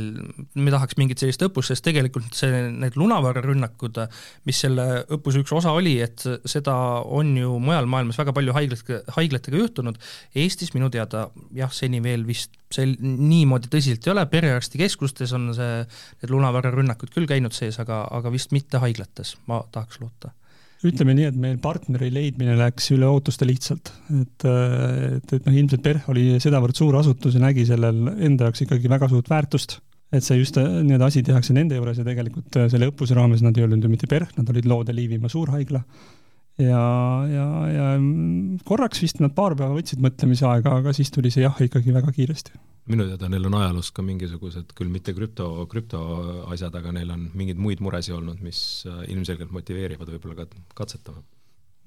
[0.57, 4.00] me tahaks mingit sellist õppust, sest tegelikult see, need lunavararünnakud,
[4.48, 8.94] mis selle õppuse üks osa oli, et seda on ju mujal maailmas väga palju haiglat,
[9.18, 10.00] haiglatega juhtunud,
[10.44, 15.85] Eestis minu teada jah, seni veel vist see niimoodi tõsiselt ei ole, perearstikeskustes on see,
[16.22, 20.33] need lunavararünnakud küll käinud sees, aga, aga vist mitte haiglates, ma tahaks loota
[20.88, 25.85] ütleme nii, et meil partneri leidmine läks üle ootuste lihtsalt, et, et, et noh, ilmselt
[25.85, 29.79] PERH oli sedavõrd suur asutus ja nägi sellel enda jaoks ikkagi väga suurt väärtust,
[30.14, 33.66] et see just nii-öelda asi tehakse nende juures ja tegelikult selle õppuse raames nad ei
[33.66, 35.83] olnud ju mitte PERH, nad olid Loode Liivimaa suurhaigla.
[36.61, 36.85] Ja,
[37.31, 37.88] ja, ja
[38.69, 42.55] korraks vist nad paar päeva võtsid mõtlemisaega, aga siis tuli see jah ikkagi väga kiiresti
[42.90, 47.61] minu teada neil on ajaloos ka mingisugused, küll mitte krüpto, krüptoasjad, aga neil on mingeid
[47.61, 51.25] muid muresid olnud, mis äh, ilmselgelt motiveerivad võib-olla ka katsetama.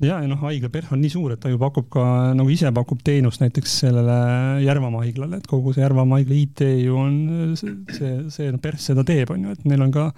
[0.01, 2.03] ja, ja noh, haigla PERH on nii suur, et ta ju pakub ka,
[2.37, 4.17] nagu ise pakub teenust näiteks sellele
[4.65, 7.17] Järvamaa haiglale, et kogu see Järvamaa haigla IT ju on
[7.61, 10.09] see, see, see noh, PERH seda teeb, on ju, et neil on ka,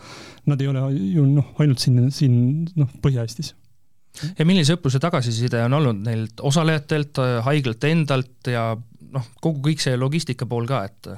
[0.47, 2.37] nad ei ole ju noh, ainult siin, siin
[2.79, 3.57] noh, Põhja-Eestis
[4.37, 8.71] ja millise õppuse tagasiside on olnud neilt osalejatelt, haiglalt endalt ja
[9.13, 11.11] noh, kogu kõik see logistika pool ka, et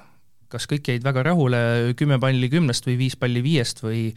[0.52, 1.60] kas kõik jäid väga rahule
[2.00, 4.10] kümme palli kümnest või viis palli viiest või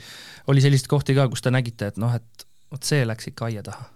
[0.50, 3.62] oli selliseid kohti ka, kus te nägite, et noh, et vot see läks ikka aia
[3.66, 3.87] taha?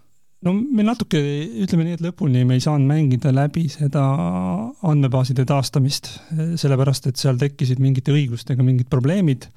[0.47, 1.19] no me natuke,
[1.64, 4.05] ütleme nii, et lõpuni me ei saanud mängida läbi seda
[4.87, 6.12] andmebaaside taastamist,
[6.61, 9.49] sellepärast et seal tekkisid mingite õigustega mingid probleemid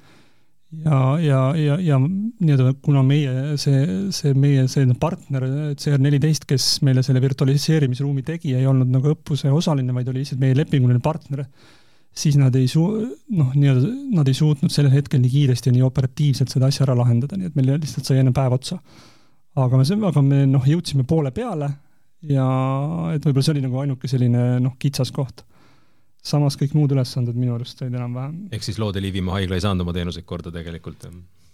[0.84, 3.82] ja, ja, ja, ja nii-öelda kuna meie see,
[4.14, 5.44] see meie selline partner
[5.78, 10.56] CR14, kes meile selle virtualiseerimisruumi tegi, ei olnud nagu õppuse osaline, vaid oli lihtsalt meie
[10.56, 11.44] lepinguline partner,
[12.16, 13.04] siis nad ei suu-,
[13.36, 16.96] noh, nii-öelda nad ei suutnud sellel hetkel nii kiiresti ja nii operatiivselt seda asja ära
[16.98, 18.80] lahendada, nii et meil lihtsalt sai enne päev otsa.
[19.54, 21.68] aga me, aga me noh, jõudsime poole peale
[22.28, 22.46] ja
[23.12, 25.44] et võib-olla see oli nagu ainuke selline noh, kitsas koht.
[26.22, 28.48] Samas kõik muud ülesanded minu arust olid enam-vähem.
[28.54, 31.08] ehk siis Loode Liivimaa haigla ei saanud oma teenuseid korda tegelikult?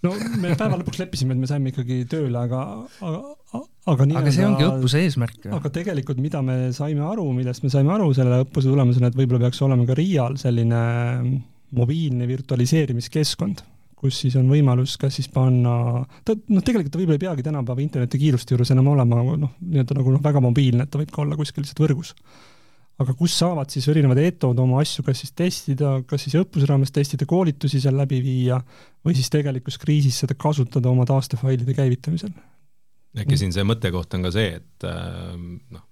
[0.05, 2.65] no me päeva lõpuks leppisime, et me saime ikkagi tööle, aga,
[3.09, 3.63] aga,
[3.95, 5.49] aga nii aga see ongi õppuse eesmärk.
[5.59, 9.49] aga tegelikult, mida me saime aru, millest me saime aru selle õppuse tulemusena, et võib-olla
[9.49, 10.85] peaks olema ka RIA-l selline
[11.79, 13.65] mobiilne virtualiseerimiskeskkond
[13.99, 17.83] kus siis on võimalus kas siis panna, ta noh, tegelikult ta võib-olla ei peagi tänapäeva
[17.83, 21.39] internetikiiruste juures enam olema noh, nii-öelda nagu noh, väga mobiilne, et ta võib ka olla
[21.39, 22.15] kuskil lihtsalt võrgus.
[22.99, 26.93] Aga kus saavad siis erinevad ETO-d oma asju kas siis testida, kas siis õppuse raames
[26.95, 28.59] testida, koolitusi seal läbi viia
[29.07, 32.33] või siis tegelikus kriisis seda kasutada oma taastefailide käivitamisel.
[33.19, 35.37] äkki siin see mõttekoht on ka see, et äh,
[35.75, 35.85] noh,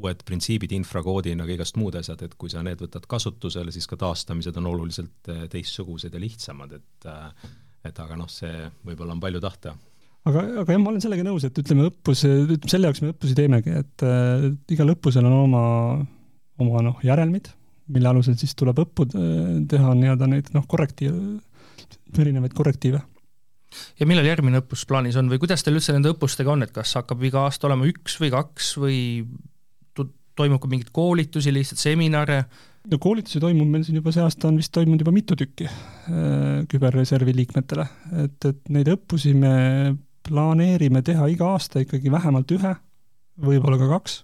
[0.00, 4.56] uued printsiibid, infrakoodina, kõigest muud asjad, et kui sa need võtad kasutusele, siis ka taastamised
[4.62, 7.50] on oluliselt äh, teistsugused ja lihtsamad, et äh,
[7.86, 9.74] et aga noh, see võib-olla on palju tahta.
[10.28, 12.24] aga, aga jah, ma olen sellega nõus, et ütleme, õppus,
[12.68, 15.64] selle jaoks me õppusi teemegi, et äh, igal õppusel on oma,
[16.62, 17.52] oma noh, järelmid,
[17.90, 21.40] mille alusel siis tuleb õppud äh, teha nii-öelda neid noh, korrektiive,
[22.18, 23.02] erinevaid korrektiive
[24.00, 26.96] ja millal järgmine õppus plaanis on või kuidas teil üldse nende õppustega on, et kas
[26.98, 28.98] hakkab iga aasta olema üks või kaks või
[30.40, 32.42] toimub ka mingeid koolitusi, lihtsalt seminare?
[32.90, 36.62] no koolitusi toimub meil siin juba see aasta on vist toimunud juba mitu tükki äh,
[36.70, 37.84] küberreservi liikmetele,
[38.24, 39.52] et, et neid õppusi me
[40.26, 42.72] planeerime teha iga aasta ikkagi vähemalt ühe,
[43.40, 44.22] võib-olla ka kaks.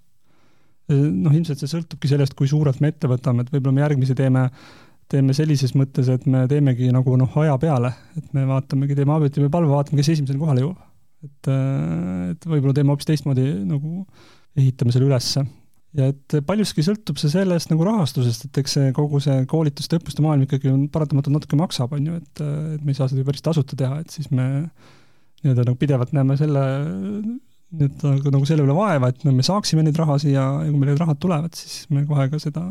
[0.91, 4.19] Äh, noh, ilmselt see sõltubki sellest, kui suurelt me ette võtame, et võib-olla me järgmise
[4.19, 4.49] teeme
[5.11, 9.51] teeme sellises mõttes, et me teemegi nagu noh, aja peale, et me vaatamegi, teeme abiotime
[9.55, 10.81] palve, vaatame, kes esimesena kohale jõuab.
[11.27, 14.03] et, äh, et võib-olla teeme hoopis teistmoodi nagu,
[14.59, 15.45] ehitame selle ülesse
[15.97, 20.25] ja et paljuski sõltub see sellest nagu rahastusest, et eks see kogu see koolituste, õppuste
[20.25, 22.43] maailm ikkagi on paratamatult natuke maksab, on ju, et,
[22.77, 24.47] et me ei saa seda ju päris tasuta teha, et siis me
[25.43, 26.65] nii-öelda nagu pidevalt näeme selle,
[27.81, 30.81] nii-öelda nagu, nagu selle üle vaeva, et no me saaksime neid rahasid ja, ja kui
[30.81, 32.65] meil need rahad tulevad, siis me kohe ka seda,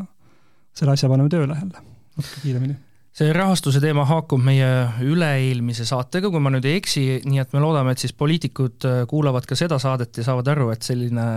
[0.76, 2.78] selle asja paneme tööle jälle natuke kiiremini
[3.16, 4.68] see rahastuse teema haakub meie
[5.08, 9.48] üle-eelmise saatega, kui ma nüüd ei eksi, nii et me loodame, et siis poliitikud kuulavad
[9.48, 11.28] ka seda saadet ja saavad aru, et selline,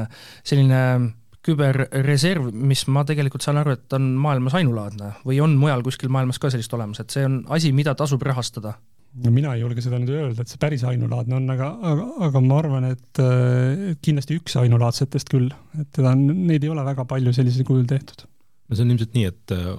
[0.42, 0.80] selline
[1.46, 6.42] küberreserv, mis ma tegelikult saan aru, et on maailmas ainulaadne või on mujal kuskil maailmas
[6.42, 8.74] ka sellist olemas, et see on asi, mida tasub rahastada?
[9.24, 12.42] No mina ei julge seda nüüd öelda, et see päris ainulaadne on, aga, aga, aga
[12.44, 13.22] ma arvan, et
[14.04, 18.26] kindlasti üks ainulaadsetest küll, et teda on, neid ei ole väga palju sellisel kujul tehtud.
[18.68, 19.70] no see on ilmselt nii, et äh,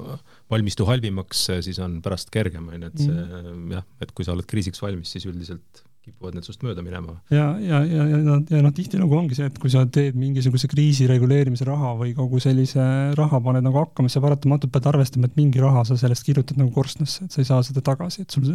[0.51, 3.69] valmistu halvimaks, siis on pärast kergem, on ju, et see mm.
[3.77, 7.17] jah, et kui sa oled kriisiks valmis, siis üldiselt kipuvad need sinust mööda minema.
[7.33, 10.69] ja, ja, ja, ja, ja, ja noh, tihtilugu ongi see, et kui sa teed mingisuguse
[10.71, 12.85] kriisi reguleerimise raha või kogu sellise
[13.19, 16.59] raha paned nagu hakkama, siis sa paratamatult pead arvestama, et mingi raha sa sellest kirjutad
[16.59, 18.47] nagu korstnasse, et sa ei saa seda tagasi, et sul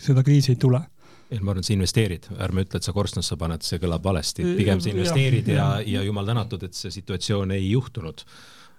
[0.00, 0.80] seda kriisi ei tule.
[1.30, 4.44] Ei, ma arvan, et sa investeerid, ärme ütle, et sa korstnasse paned, see kõlab valesti,
[4.58, 8.26] pigem sa investeerid ja, ja, ja, jumal tänatud, et see situatsioon ei juhtunud.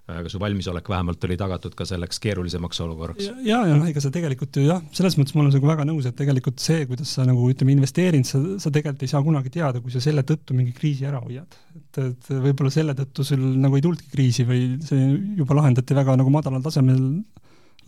[0.05, 3.31] Aga su valmisolek vähemalt oli tagatud ka selleks keerulisemaks olukorraks.
[3.41, 6.13] ja, ja ega sa tegelikult ju jah, selles mõttes ma olen sinuga väga nõus, et
[6.19, 9.95] tegelikult see, kuidas sa nagu ütleme, investeerinud, sa, sa tegelikult ei saa kunagi teada, kui
[9.95, 11.57] sa selle tõttu mingi kriisi ära hoiad.
[11.73, 15.09] et, et võib-olla selle tõttu sul nagu ei tulnudki kriisi või see
[15.41, 17.01] juba lahendati väga nagu madalal tasemel,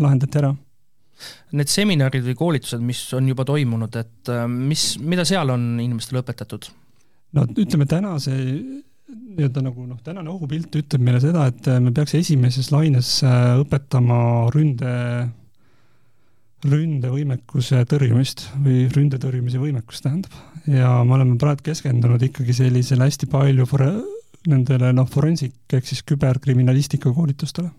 [0.02, 0.56] lahendati ära
[1.58, 6.22] Need seminarid või koolitused, mis on juba toimunud, et äh, mis, mida seal on inimestele
[6.24, 6.70] õpetatud?
[7.36, 8.34] no ütleme, tänase
[9.38, 13.56] nii-öelda nagu noh, tänane ohupilt ütleb meile seda, et äh, me peaks esimeses laines äh,
[13.62, 14.20] õpetama
[14.54, 14.94] ründe,
[16.68, 20.36] ründevõimekuse tõrjumist või ründe tõrjumise võimekust, tähendab.
[20.68, 23.94] ja me oleme praegu keskendunud ikkagi sellisele hästi palju fore-,
[24.50, 27.72] nendele noh, forensik ehk siis küberkriminalistika koolitustele.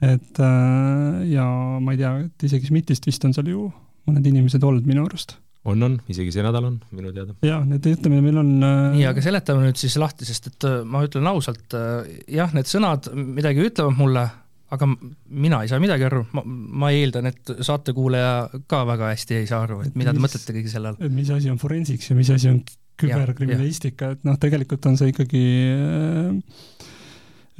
[0.00, 1.46] Et äh, ja
[1.82, 3.68] ma ei tea, et isegi SMIT-ist vist on seal ju
[4.08, 5.36] mõned inimesed olnud minu arust
[5.68, 7.34] on, on, isegi see nädal on, minu teada.
[7.44, 8.76] jah, need ütleme, meil on äh...
[8.96, 11.76] nii, aga seletame nüüd siis lahti, sest et äh, ma ütlen ausalt
[12.30, 14.24] jah, need sõnad midagi ütlevad mulle,
[14.72, 16.44] aga mina ei saa midagi aru, ma,
[16.84, 20.56] ma eeldan, et saatekuulaja ka väga hästi ei saa aru, et mida mis, te mõtlete
[20.56, 21.02] kõige selle all.
[21.02, 22.62] et mis asi on forensiks ja mis asi on
[23.00, 25.44] küberkriminalistika, et noh, tegelikult on see ikkagi
[25.76, 26.88] äh,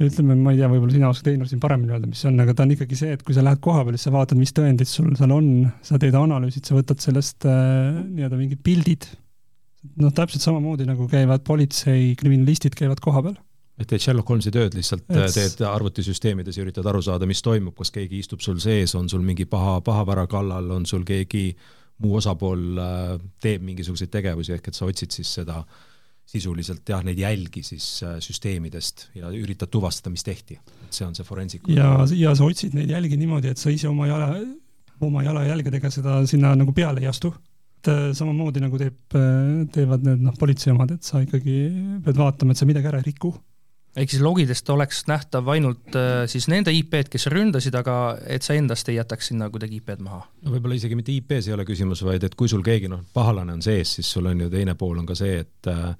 [0.07, 2.55] ütleme, ma ei tea, võib-olla sina oskad, Einar, siin paremini öelda, mis see on, aga
[2.55, 4.89] ta on ikkagi see, et kui sa lähed koha peale, siis sa vaatad, mis tõendid
[4.89, 5.49] sul seal on,
[5.85, 9.07] sa teed analüüsid, sa võtad sellest äh, nii-öelda mingid pildid,
[10.01, 13.37] noh, täpselt samamoodi nagu käivad politsei, kriminalistid käivad koha peal.
[13.81, 15.35] Et teed Sherlock Holmesi tööd, lihtsalt et...
[15.35, 19.23] teed arvutisüsteemides ja üritad aru saada, mis toimub, kas keegi istub sul sees, on sul
[19.25, 21.49] mingi paha, pahavara kallal, on sul keegi
[22.01, 25.87] muu osapool äh, teeb mingisuguseid tegevusi, ehk et sa otsid siis seda äh,
[26.31, 30.57] sisuliselt jah, neid jälgi siis äh, süsteemidest ja üritad tuvastada, mis tehti.
[30.85, 31.71] et see on see forensiku.
[31.75, 34.33] ja, ja sa otsid neid jälgi niimoodi, et sa ise oma jala,
[35.03, 37.33] oma jalajälgedega seda sinna nagu peale ei astu.
[37.81, 41.57] et äh, samamoodi nagu teeb, äh, teevad need noh, politsei omad, et sa ikkagi
[42.05, 43.33] pead vaatama, et sa midagi ära ei riku.
[43.95, 48.55] Ehk siis logidest oleks nähtav ainult äh, siis nende IP-d, kes ründasid, aga et sa
[48.55, 50.23] endast ei jätaks sinna kuidagi IP-d maha?
[50.45, 53.57] no võib-olla isegi mitte IP-s ei ole küsimus, vaid et kui sul keegi noh, pahalane
[53.57, 55.93] on sees, siis sul on ju teine pool on ka see, et äh,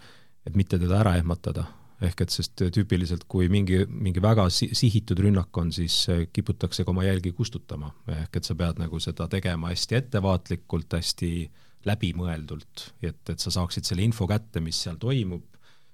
[0.47, 1.67] et mitte teda ära ehmatada.
[2.01, 6.81] ehk et sest tüüpiliselt, kui mingi, mingi väga si sihitud rünnak on, siis äh, kiputakse
[6.81, 11.29] ka oma jälgi kustutama, ehk et sa pead nagu seda tegema hästi ettevaatlikult, hästi
[11.85, 15.45] läbimõeldult, et, et sa saaksid selle info kätte, mis seal toimub,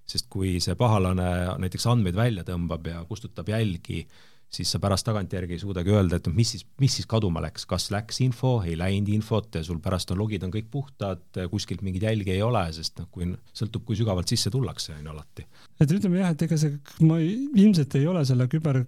[0.07, 1.27] sest kui see pahalane
[1.61, 4.05] näiteks andmeid välja tõmbab ja kustutab jälgi,
[4.47, 7.89] siis sa pärast tagantjärgi ei suudagi öelda, et mis siis, mis siis kaduma läks, kas
[7.91, 12.07] läks info, ei läinud infot ja sul pärast on logid on kõik puhtad, kuskilt mingeid
[12.07, 15.47] jälgi ei ole, sest noh, kui sõltub, kui sügavalt sisse tullakse, on ju alati.
[15.79, 18.85] et ütleme jah, et ega see, ma ilmselt ei ole selle küber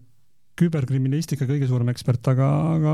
[0.59, 2.93] küberkriminalistika kõige suurem ekspert, aga, aga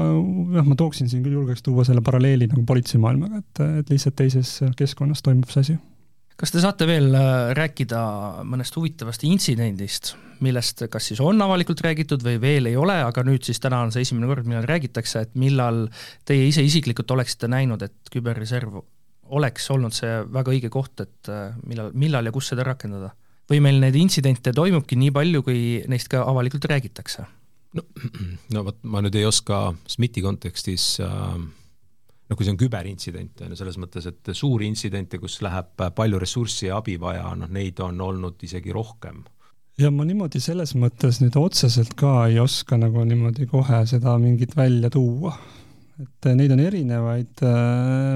[0.53, 4.59] jah, ma tooksin siin küll, julgeks tuua selle paralleeli nagu politseimaailmaga, et, et lihtsalt teises
[4.77, 5.77] keskkonnas toimub see asi
[6.39, 8.00] kas te saate veel äh, rääkida
[8.48, 13.45] mõnest huvitavast intsidendist, millest kas siis on avalikult räägitud või veel ei ole, aga nüüd
[13.48, 15.86] siis täna on see esimene kord, millal räägitakse, et millal
[16.28, 18.82] teie ise isiklikult oleksite näinud, et küberreserv
[19.36, 23.15] oleks olnud see väga õige koht, et äh, millal, millal ja kus seda rakendada?
[23.45, 25.60] või meil neid intsidente toimubki nii palju, kui
[25.91, 27.28] neist ka avalikult räägitakse?
[27.78, 27.84] no,
[28.56, 31.38] no vot, ma nüüd ei oska SMIT-i kontekstis äh
[32.29, 36.21] noh, kui see on küberintsident, on ju, selles mõttes, et suuri intsidente, kus läheb palju
[36.21, 39.23] ressurssi ja abi vaja, noh neid on olnud isegi rohkem.
[39.77, 44.55] ja ma niimoodi selles mõttes nüüd otseselt ka ei oska nagu niimoodi kohe seda mingit
[44.57, 45.35] välja tuua.
[46.01, 47.43] et neid on erinevaid,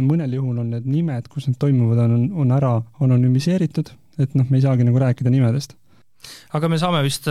[0.06, 4.60] mõnel juhul on need nimed, kus need toimuvad, on, on ära anonüümiseeritud, et noh, me
[4.60, 5.78] ei saagi nagu rääkida nimedest
[6.58, 7.30] aga me saame vist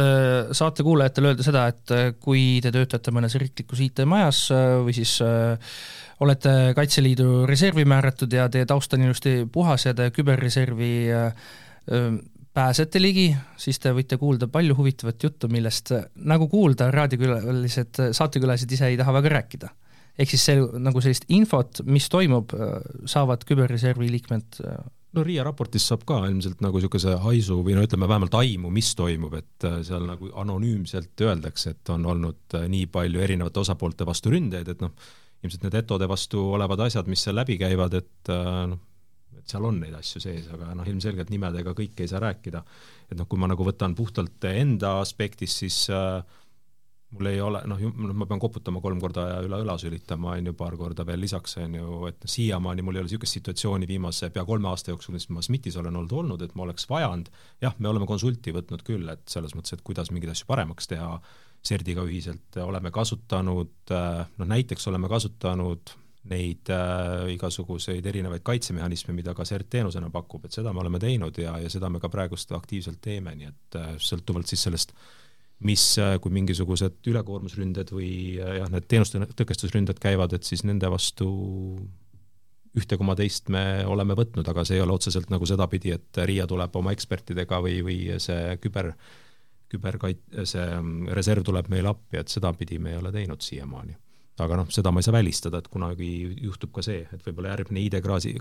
[0.57, 1.93] saate kuulajatele öelda seda, et
[2.25, 4.47] kui te töötate mõnes riiklikus IT-majas
[4.87, 5.19] või siis
[6.21, 10.93] olete Kaitseliidu reservi määratud ja teie taust on ilusti puhas ja te küberreservi
[12.59, 13.29] pääsete ligi,
[13.61, 19.15] siis te võite kuulda palju huvitavat juttu, millest nagu kuulda, raadiokülalised, saatekülalised ise ei taha
[19.21, 19.69] väga rääkida.
[20.19, 22.51] ehk siis see nagu sellist infot, mis toimub,
[23.07, 24.59] saavad küberreservi liikmed
[25.15, 28.91] no Riia raportis saab ka ilmselt nagu niisuguse haisu või no ütleme vähemalt aimu, mis
[28.99, 34.69] toimub, et seal nagu anonüümselt öeldakse, et on olnud nii palju erinevate osapoolte vastu ründeid,
[34.75, 34.93] et noh,
[35.45, 38.81] ilmselt need etode vastu olevad asjad, mis seal läbi käivad, et äh, noh,
[39.39, 42.65] et seal on neid asju sees, aga noh, ilmselgelt nimedega kõike ei saa rääkida.
[43.09, 46.21] et noh, kui ma nagu võtan puhtalt enda aspektist, siis äh,
[47.11, 50.51] mul ei ole, noh, noh, ma pean koputama kolm korda ja üle õla sülitama, on
[50.51, 53.89] ju, paar korda veel lisaks, on ju, et noh, siiamaani mul ei ole niisugust situatsiooni
[53.89, 57.31] viimase pea kolme aasta jooksul, mis ma SMIT-is olen olnud, olnud, et ma oleks vajanud,
[57.65, 61.15] jah, me oleme konsulti võtnud küll, et selles mõttes, et kuidas mingeid asju paremaks teha,
[61.69, 65.97] CERD-iga ühiselt oleme kasutanud, äh, noh näiteks oleme kasutanud
[66.29, 71.39] neid äh, igasuguseid erinevaid kaitsemehhanisme, mida ka CERT teenusena pakub, et seda me oleme teinud
[71.41, 74.95] ja, ja seda me ka praegust aktiivselt teeme, nii et äh, sõltuvalt siis sellest,
[75.67, 80.91] mis, äh, kui mingisugused ülekoormusründed või äh, jah, need teenuste tõkestusründed käivad, et siis nende
[80.93, 81.29] vastu
[82.79, 86.47] ühte koma teist me oleme võtnud, aga see ei ole otseselt nagu sedapidi, et RIA
[86.47, 88.93] tuleb oma ekspertidega või, või see küber
[89.69, 93.97] küberkait-, see mm, reserv tuleb meile appi, et sedapidi me ei ole teinud siiamaani.
[94.45, 96.11] Aga noh, seda ma ei saa välistada, et kunagi
[96.45, 98.35] juhtub ka see, et võib-olla järgmine ID-kraadi,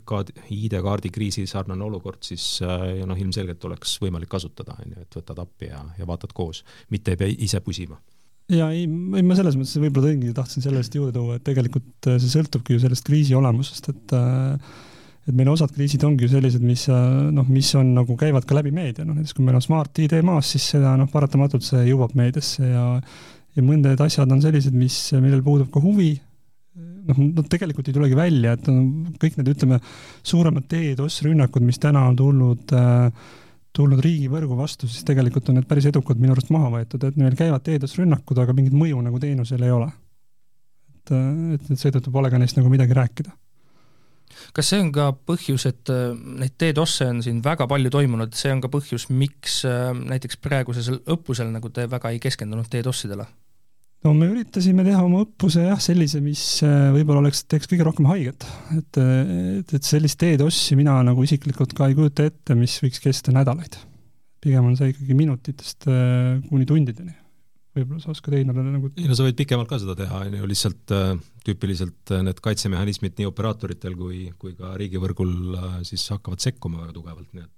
[0.57, 5.41] ID-kaardi kriisi sarnane olukord, siis äh, noh, ilmselgelt oleks võimalik kasutada, on ju, et võtad
[5.43, 7.99] appi ja, ja vaatad koos, mitte ei pea ise pusima.
[8.51, 12.19] Ja ei, ei ma selles mõttes võib-olla tõingi, tahtsin sellest juurde tuua, et tegelikult äh,
[12.21, 14.77] see sõltubki ju sellest kriisi olemusest, et äh,
[15.27, 18.71] et meil osad kriisid ongi ju sellised, mis noh, mis on nagu käivad ka läbi
[18.71, 22.13] meedia, noh näiteks kui meil on Smart ID maas, siis seda noh, paratamatult see jõuab
[22.15, 22.85] meediasse ja
[23.57, 26.11] ja mõned asjad on sellised, mis, millel puudub ka huvi,
[27.07, 28.85] noh, no tegelikult ei tulegi välja, et no,
[29.21, 29.81] kõik need, ütleme,
[30.27, 33.27] suuremad DDoS rünnakud, mis täna on tulnud äh,
[33.77, 37.35] tulnud riigivõrgu vastu, siis tegelikult on need päris edukad minu arust maha võetud, et meil
[37.37, 39.89] käivad DDoS rünnakud, aga mingit mõju nagu teenusel ei ole.
[40.97, 41.11] et,
[41.57, 43.35] et, et seetõttu pole ka neist nagu midagi rääkida
[44.55, 48.51] kas see on ka põhjus, et äh, neid DDoS-e on siin väga palju toimunud, see
[48.53, 53.27] on ka põhjus, miks äh, näiteks praegusel õppusel nagu te väga ei keskendunud DDoS-idele?
[54.05, 58.09] No me üritasime teha oma õppuse jah, sellise, mis äh, võib-olla oleks, teeks kõige rohkem
[58.11, 58.47] haiget.
[58.77, 63.35] et, et, et sellist DDoS-i mina nagu isiklikult ka ei kujuta ette, mis võiks kesta
[63.35, 63.79] nädalaid.
[64.43, 65.89] pigem on see ikkagi minutitest
[66.49, 67.17] kuni tundideni
[67.77, 70.49] võib-olla sa oskad Einarele nagu ei no sa võid pikemalt ka seda teha, on ju,
[70.49, 71.13] lihtsalt äh,
[71.45, 76.95] tüüpiliselt äh, need kaitsemehhanismid nii operaatoritel kui, kui ka riigivõrgul äh, siis hakkavad sekkuma väga
[76.97, 77.53] tugevalt, nii et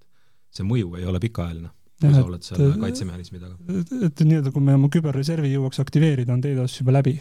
[0.55, 3.58] see mõju ei ole pikaajaline, kui sa oled seal kaitsemehhanismi taga.
[3.82, 7.18] et, et nii-öelda, kui me oma küberreservi jõuaks aktiveerida, on DDoS juba läbi.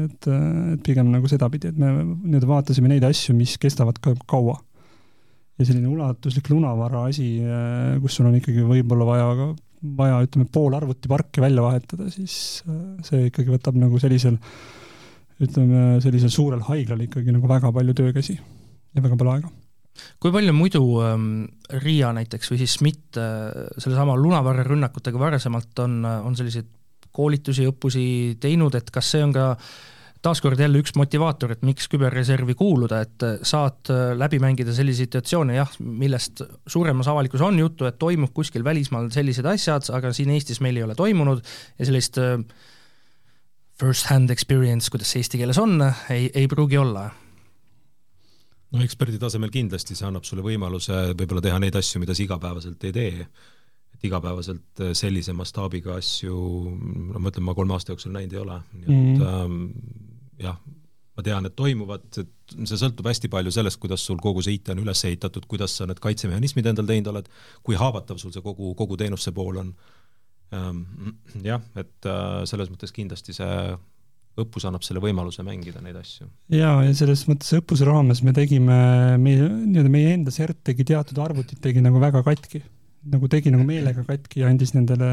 [0.00, 4.56] et, et pigem nagu sedapidi, et me nii-öelda vaatasime neid asju, mis kestavad ka kaua
[5.56, 7.28] ja selline ulatuslik lunavara asi,
[8.02, 9.28] kus sul on ikkagi võib-olla vaja
[9.96, 12.64] vaja, ütleme, pool arvutiparki välja vahetada, siis
[13.06, 14.38] see ikkagi võtab nagu sellisel,
[15.42, 19.52] ütleme, sellisel suurel haiglal ikkagi nagu väga palju töökäsi ja väga palju aega
[20.22, 21.26] kui palju muidu ähm,
[21.82, 26.70] Riia näiteks või siis SMIT äh, sellesama lunavarre rünnakutega varasemalt on, on selliseid
[27.16, 28.06] koolitusi, õppusi
[28.40, 29.52] teinud, et kas see on ka
[30.26, 35.58] taaskord jälle üks motivaator, et miks küberreservi kuuluda, et saad äh, läbi mängida selliseid situatsioone?
[35.58, 40.62] Jah, millest suuremas avalikkus on juttu, et toimub kuskil välismaal sellised asjad, aga siin Eestis
[40.64, 41.44] meil ei ole toimunud
[41.78, 42.40] ja sellist äh,
[43.80, 45.78] first-hand experience, kuidas see eesti keeles on,
[46.10, 47.10] ei, ei pruugi olla
[48.76, 52.88] no eksperdi tasemel kindlasti see annab sulle võimaluse võib-olla teha neid asju, mida sa igapäevaselt
[52.88, 53.26] ei tee.
[53.96, 56.38] et igapäevaselt äh, sellise mastaabiga asju,
[56.76, 59.22] no ma ütlen, ma kolme aasta jooksul näinud ei ole, nii et mm.
[59.30, 59.62] ähm,
[60.42, 60.58] jah,
[61.16, 64.74] ma tean, et toimuvad, et see sõltub hästi palju sellest, kuidas sul kogu see IT
[64.74, 67.30] on üles ehitatud, kuidas sa need kaitsemehhanismid endal teinud oled,
[67.64, 69.72] kui haavatav sul see kogu, kogu teenuse pool on.
[70.54, 70.84] Ähm,
[71.42, 73.54] jah, et äh, selles mõttes kindlasti see
[74.40, 76.28] õppus annab selle võimaluse mängida neid asju.
[76.52, 78.78] jaa, ja selles mõttes õppuse raames me tegime,
[79.22, 82.62] meie, nii-öelda meie enda CERT tegi teatud arvutid, tegi nagu väga katki.
[83.06, 85.08] nagu tegi nagu meelega katki ja andis nendele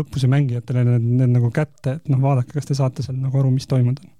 [0.00, 3.52] õppuse mängijatele need, need nagu kätte, et noh, vaadake, kas te saate seal nagu aru,
[3.54, 4.12] mis toimunud on.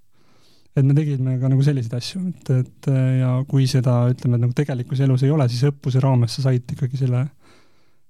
[0.77, 2.91] et me tegime ka nagu selliseid asju, et, et
[3.23, 7.01] ja kui seda, ütleme, nagu tegelikus elus ei ole, siis õppuse raames sa said ikkagi
[7.01, 7.27] selle,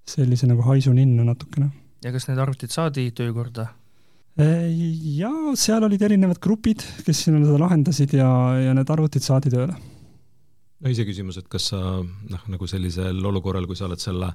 [0.04, 1.70] sellise nagu haisu ninna natukene.
[2.04, 3.70] ja kas need arvutid saadi töökorda?
[4.40, 8.28] Ja seal olid erinevad grupid, kes sinna seda lahendasid ja,
[8.60, 9.74] ja need arvutid saadi tööle.
[10.80, 14.32] no iseküsimus, et kas sa noh, nagu sellisel olukorral, kui sa oled selle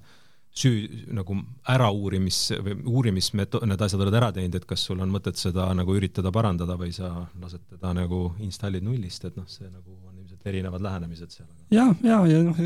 [0.55, 1.35] süü nagu
[1.67, 5.95] ärauurimis või uurimismeto-, need asjad oled ära teinud, et kas sul on mõtet seda nagu
[5.97, 7.09] üritada parandada või sa
[7.41, 11.49] lased teda nagu installid nullist, et noh, see nagu on ilmselt erinevad lähenemised seal.
[11.75, 12.61] ja, ja, ja noh,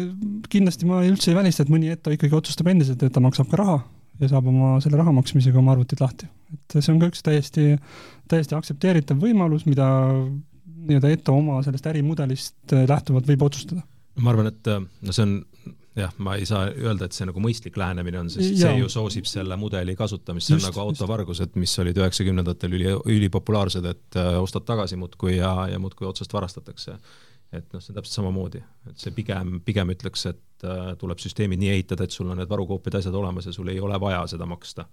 [0.52, 3.64] kindlasti ma üldse ei välista, et mõni ETO ikkagi otsustab endiselt, et ta maksab ka
[3.64, 3.80] raha
[4.20, 7.74] ja saab oma selle raha maksmisega oma arvutid lahti et see on ka üks täiesti,
[8.32, 9.88] täiesti aktsepteeritav võimalus, mida
[10.90, 13.84] nii-öelda ETO oma sellest ärimudelist äh, lähtuvalt võib otsustada.
[14.20, 15.36] ma arvan, et äh, no see on
[16.00, 18.70] jah, ma ei saa öelda, et see nagu mõistlik lähenemine on, sest ja.
[18.70, 23.90] see ju soosib selle mudeli kasutamist, see on nagu autovargused, mis olid üheksakümnendatel üli, ülipopulaarsed,
[23.90, 26.98] et äh, ostad tagasi muudkui ja, ja muudkui otsast varastatakse.
[27.52, 31.62] Et noh, see on täpselt samamoodi, et see pigem, pigem ütleks, et äh, tuleb süsteemid
[31.62, 34.46] nii ehitada, et sul on need varukoopiad, asjad olemas ja sul ei ole vaja seda
[34.50, 34.86] maksta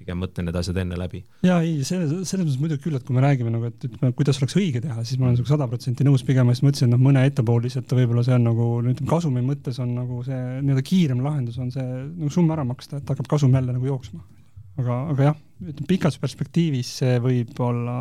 [0.00, 1.20] pigem mõtle need asjad enne läbi.
[1.44, 4.40] jaa, ei, selles, selles mõttes muidugi küll, et kui me räägime nagu, et ütleme, kuidas
[4.40, 6.94] oleks õige teha, siis ma olen sinuga sada protsenti nõus, pigem ma just mõtlesin, et
[6.94, 10.40] noh, mõne ette pool lihtsalt võib-olla see on nagu, ütleme, kasumi mõttes on nagu see
[10.64, 14.24] nii-öelda kiirem lahendus on see nagu summa ära maksta, et hakkab kasum jälle nagu jooksma.
[14.80, 17.98] aga, aga jah, ütleme pikas perspektiivis see võib olla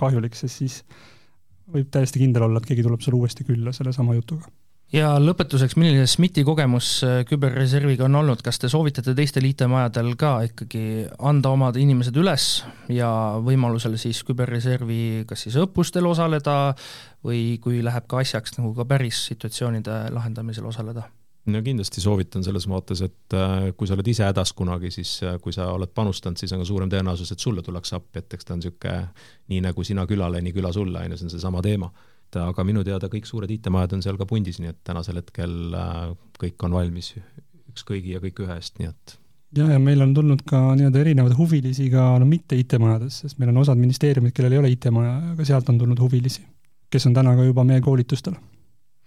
[0.00, 0.80] kahjulik, sest siis
[1.72, 4.50] võib täiesti kindel olla, et keegi tuleb sulle uuesti külla sellesama jutuga
[4.92, 10.34] ja lõpetuseks, milline SMIT-i kogemus äh, küberreserviga on olnud, kas te soovitate teistel IT-majadel ka
[10.50, 10.84] ikkagi
[11.18, 12.50] anda omad inimesed üles
[12.92, 13.08] ja
[13.44, 16.76] võimalusel siis küberreservi kas siis õppustel osaleda
[17.24, 21.08] või kui läheb ka asjaks, nagu ka päris situatsioonide lahendamisel osaleda?
[21.50, 25.38] No kindlasti soovitan selles vaates, et äh, kui sa oled ise hädas kunagi, siis äh,
[25.42, 28.46] kui sa oled panustanud, siis on ka suurem tõenäosus, et sulle tullakse appi, et eks
[28.46, 28.96] ta on niisugune
[29.50, 31.90] nii nagu sina külale, nii küla sulle, on ju, see on seesama teema
[32.32, 35.74] et aga minu teada kõik suured IT-majad on seal ka pundis, nii et tänasel hetkel
[35.76, 37.12] äh, kõik on valmis
[37.72, 39.16] üks kõigi ja kõik ühe eest, nii et
[39.56, 43.52] jah, ja meil on tulnud ka nii-öelda erinevaid huvilisi ka no mitte IT-majades, sest meil
[43.52, 46.44] on osad ministeeriumid, kellel ei ole IT-maja, aga sealt on tulnud huvilisi,
[46.92, 48.38] kes on täna ka juba meie koolitustel.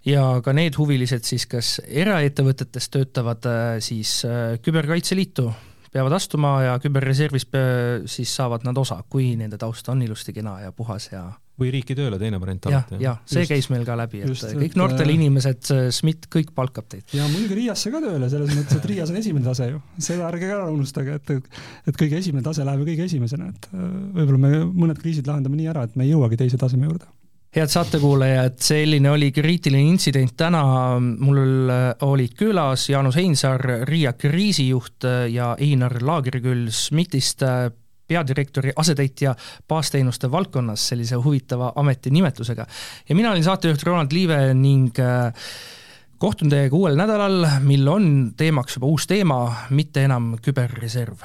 [0.06, 5.48] Ja ka need huvilised siis, kas eraettevõtetes töötavad äh, siis äh, Küberkaitseliitu,
[5.96, 7.46] peavad astuma ja küberreservis
[8.10, 11.24] siis saavad nad osa, kui nende taust on ilusti kena ja puhas ja
[11.56, 12.98] või riiki tööle, teine variant alati.
[13.00, 16.52] jah, see just, käis meil ka läbi, et just, kõik noortel äh, inimesed, SMIT, kõik
[16.56, 17.06] palkab teid.
[17.16, 19.80] ja muidugi Riiasse ka tööle, selles mõttes, et Riias on esimene tase ju.
[19.96, 21.54] seda ärge ära unustage, et,
[21.88, 23.86] et kõige esimene tase läheb ju kõige esimesena, et äh,
[24.18, 27.08] võib-olla me mõned kriisid lahendame nii ära, et me ei jõuagi teise taseme juurde
[27.56, 30.62] head saatekuulajad, selline oli kriitiline intsident täna,
[31.00, 37.42] mul äh, olid külas Jaanus Heinsaar, Riia kriisijuht ja Einar Laagriküll SMIT-ist
[38.08, 39.34] peadirektori asetäitja
[39.68, 42.66] baasteenuste valdkonnas sellise huvitava ametinimetusega.
[43.08, 45.32] ja mina olin saatejuht Ronald Liive ning äh,
[46.18, 51.24] kohtun teiega uuel nädalal, mil on teemaks juba uus teema, mitte enam küberreserv.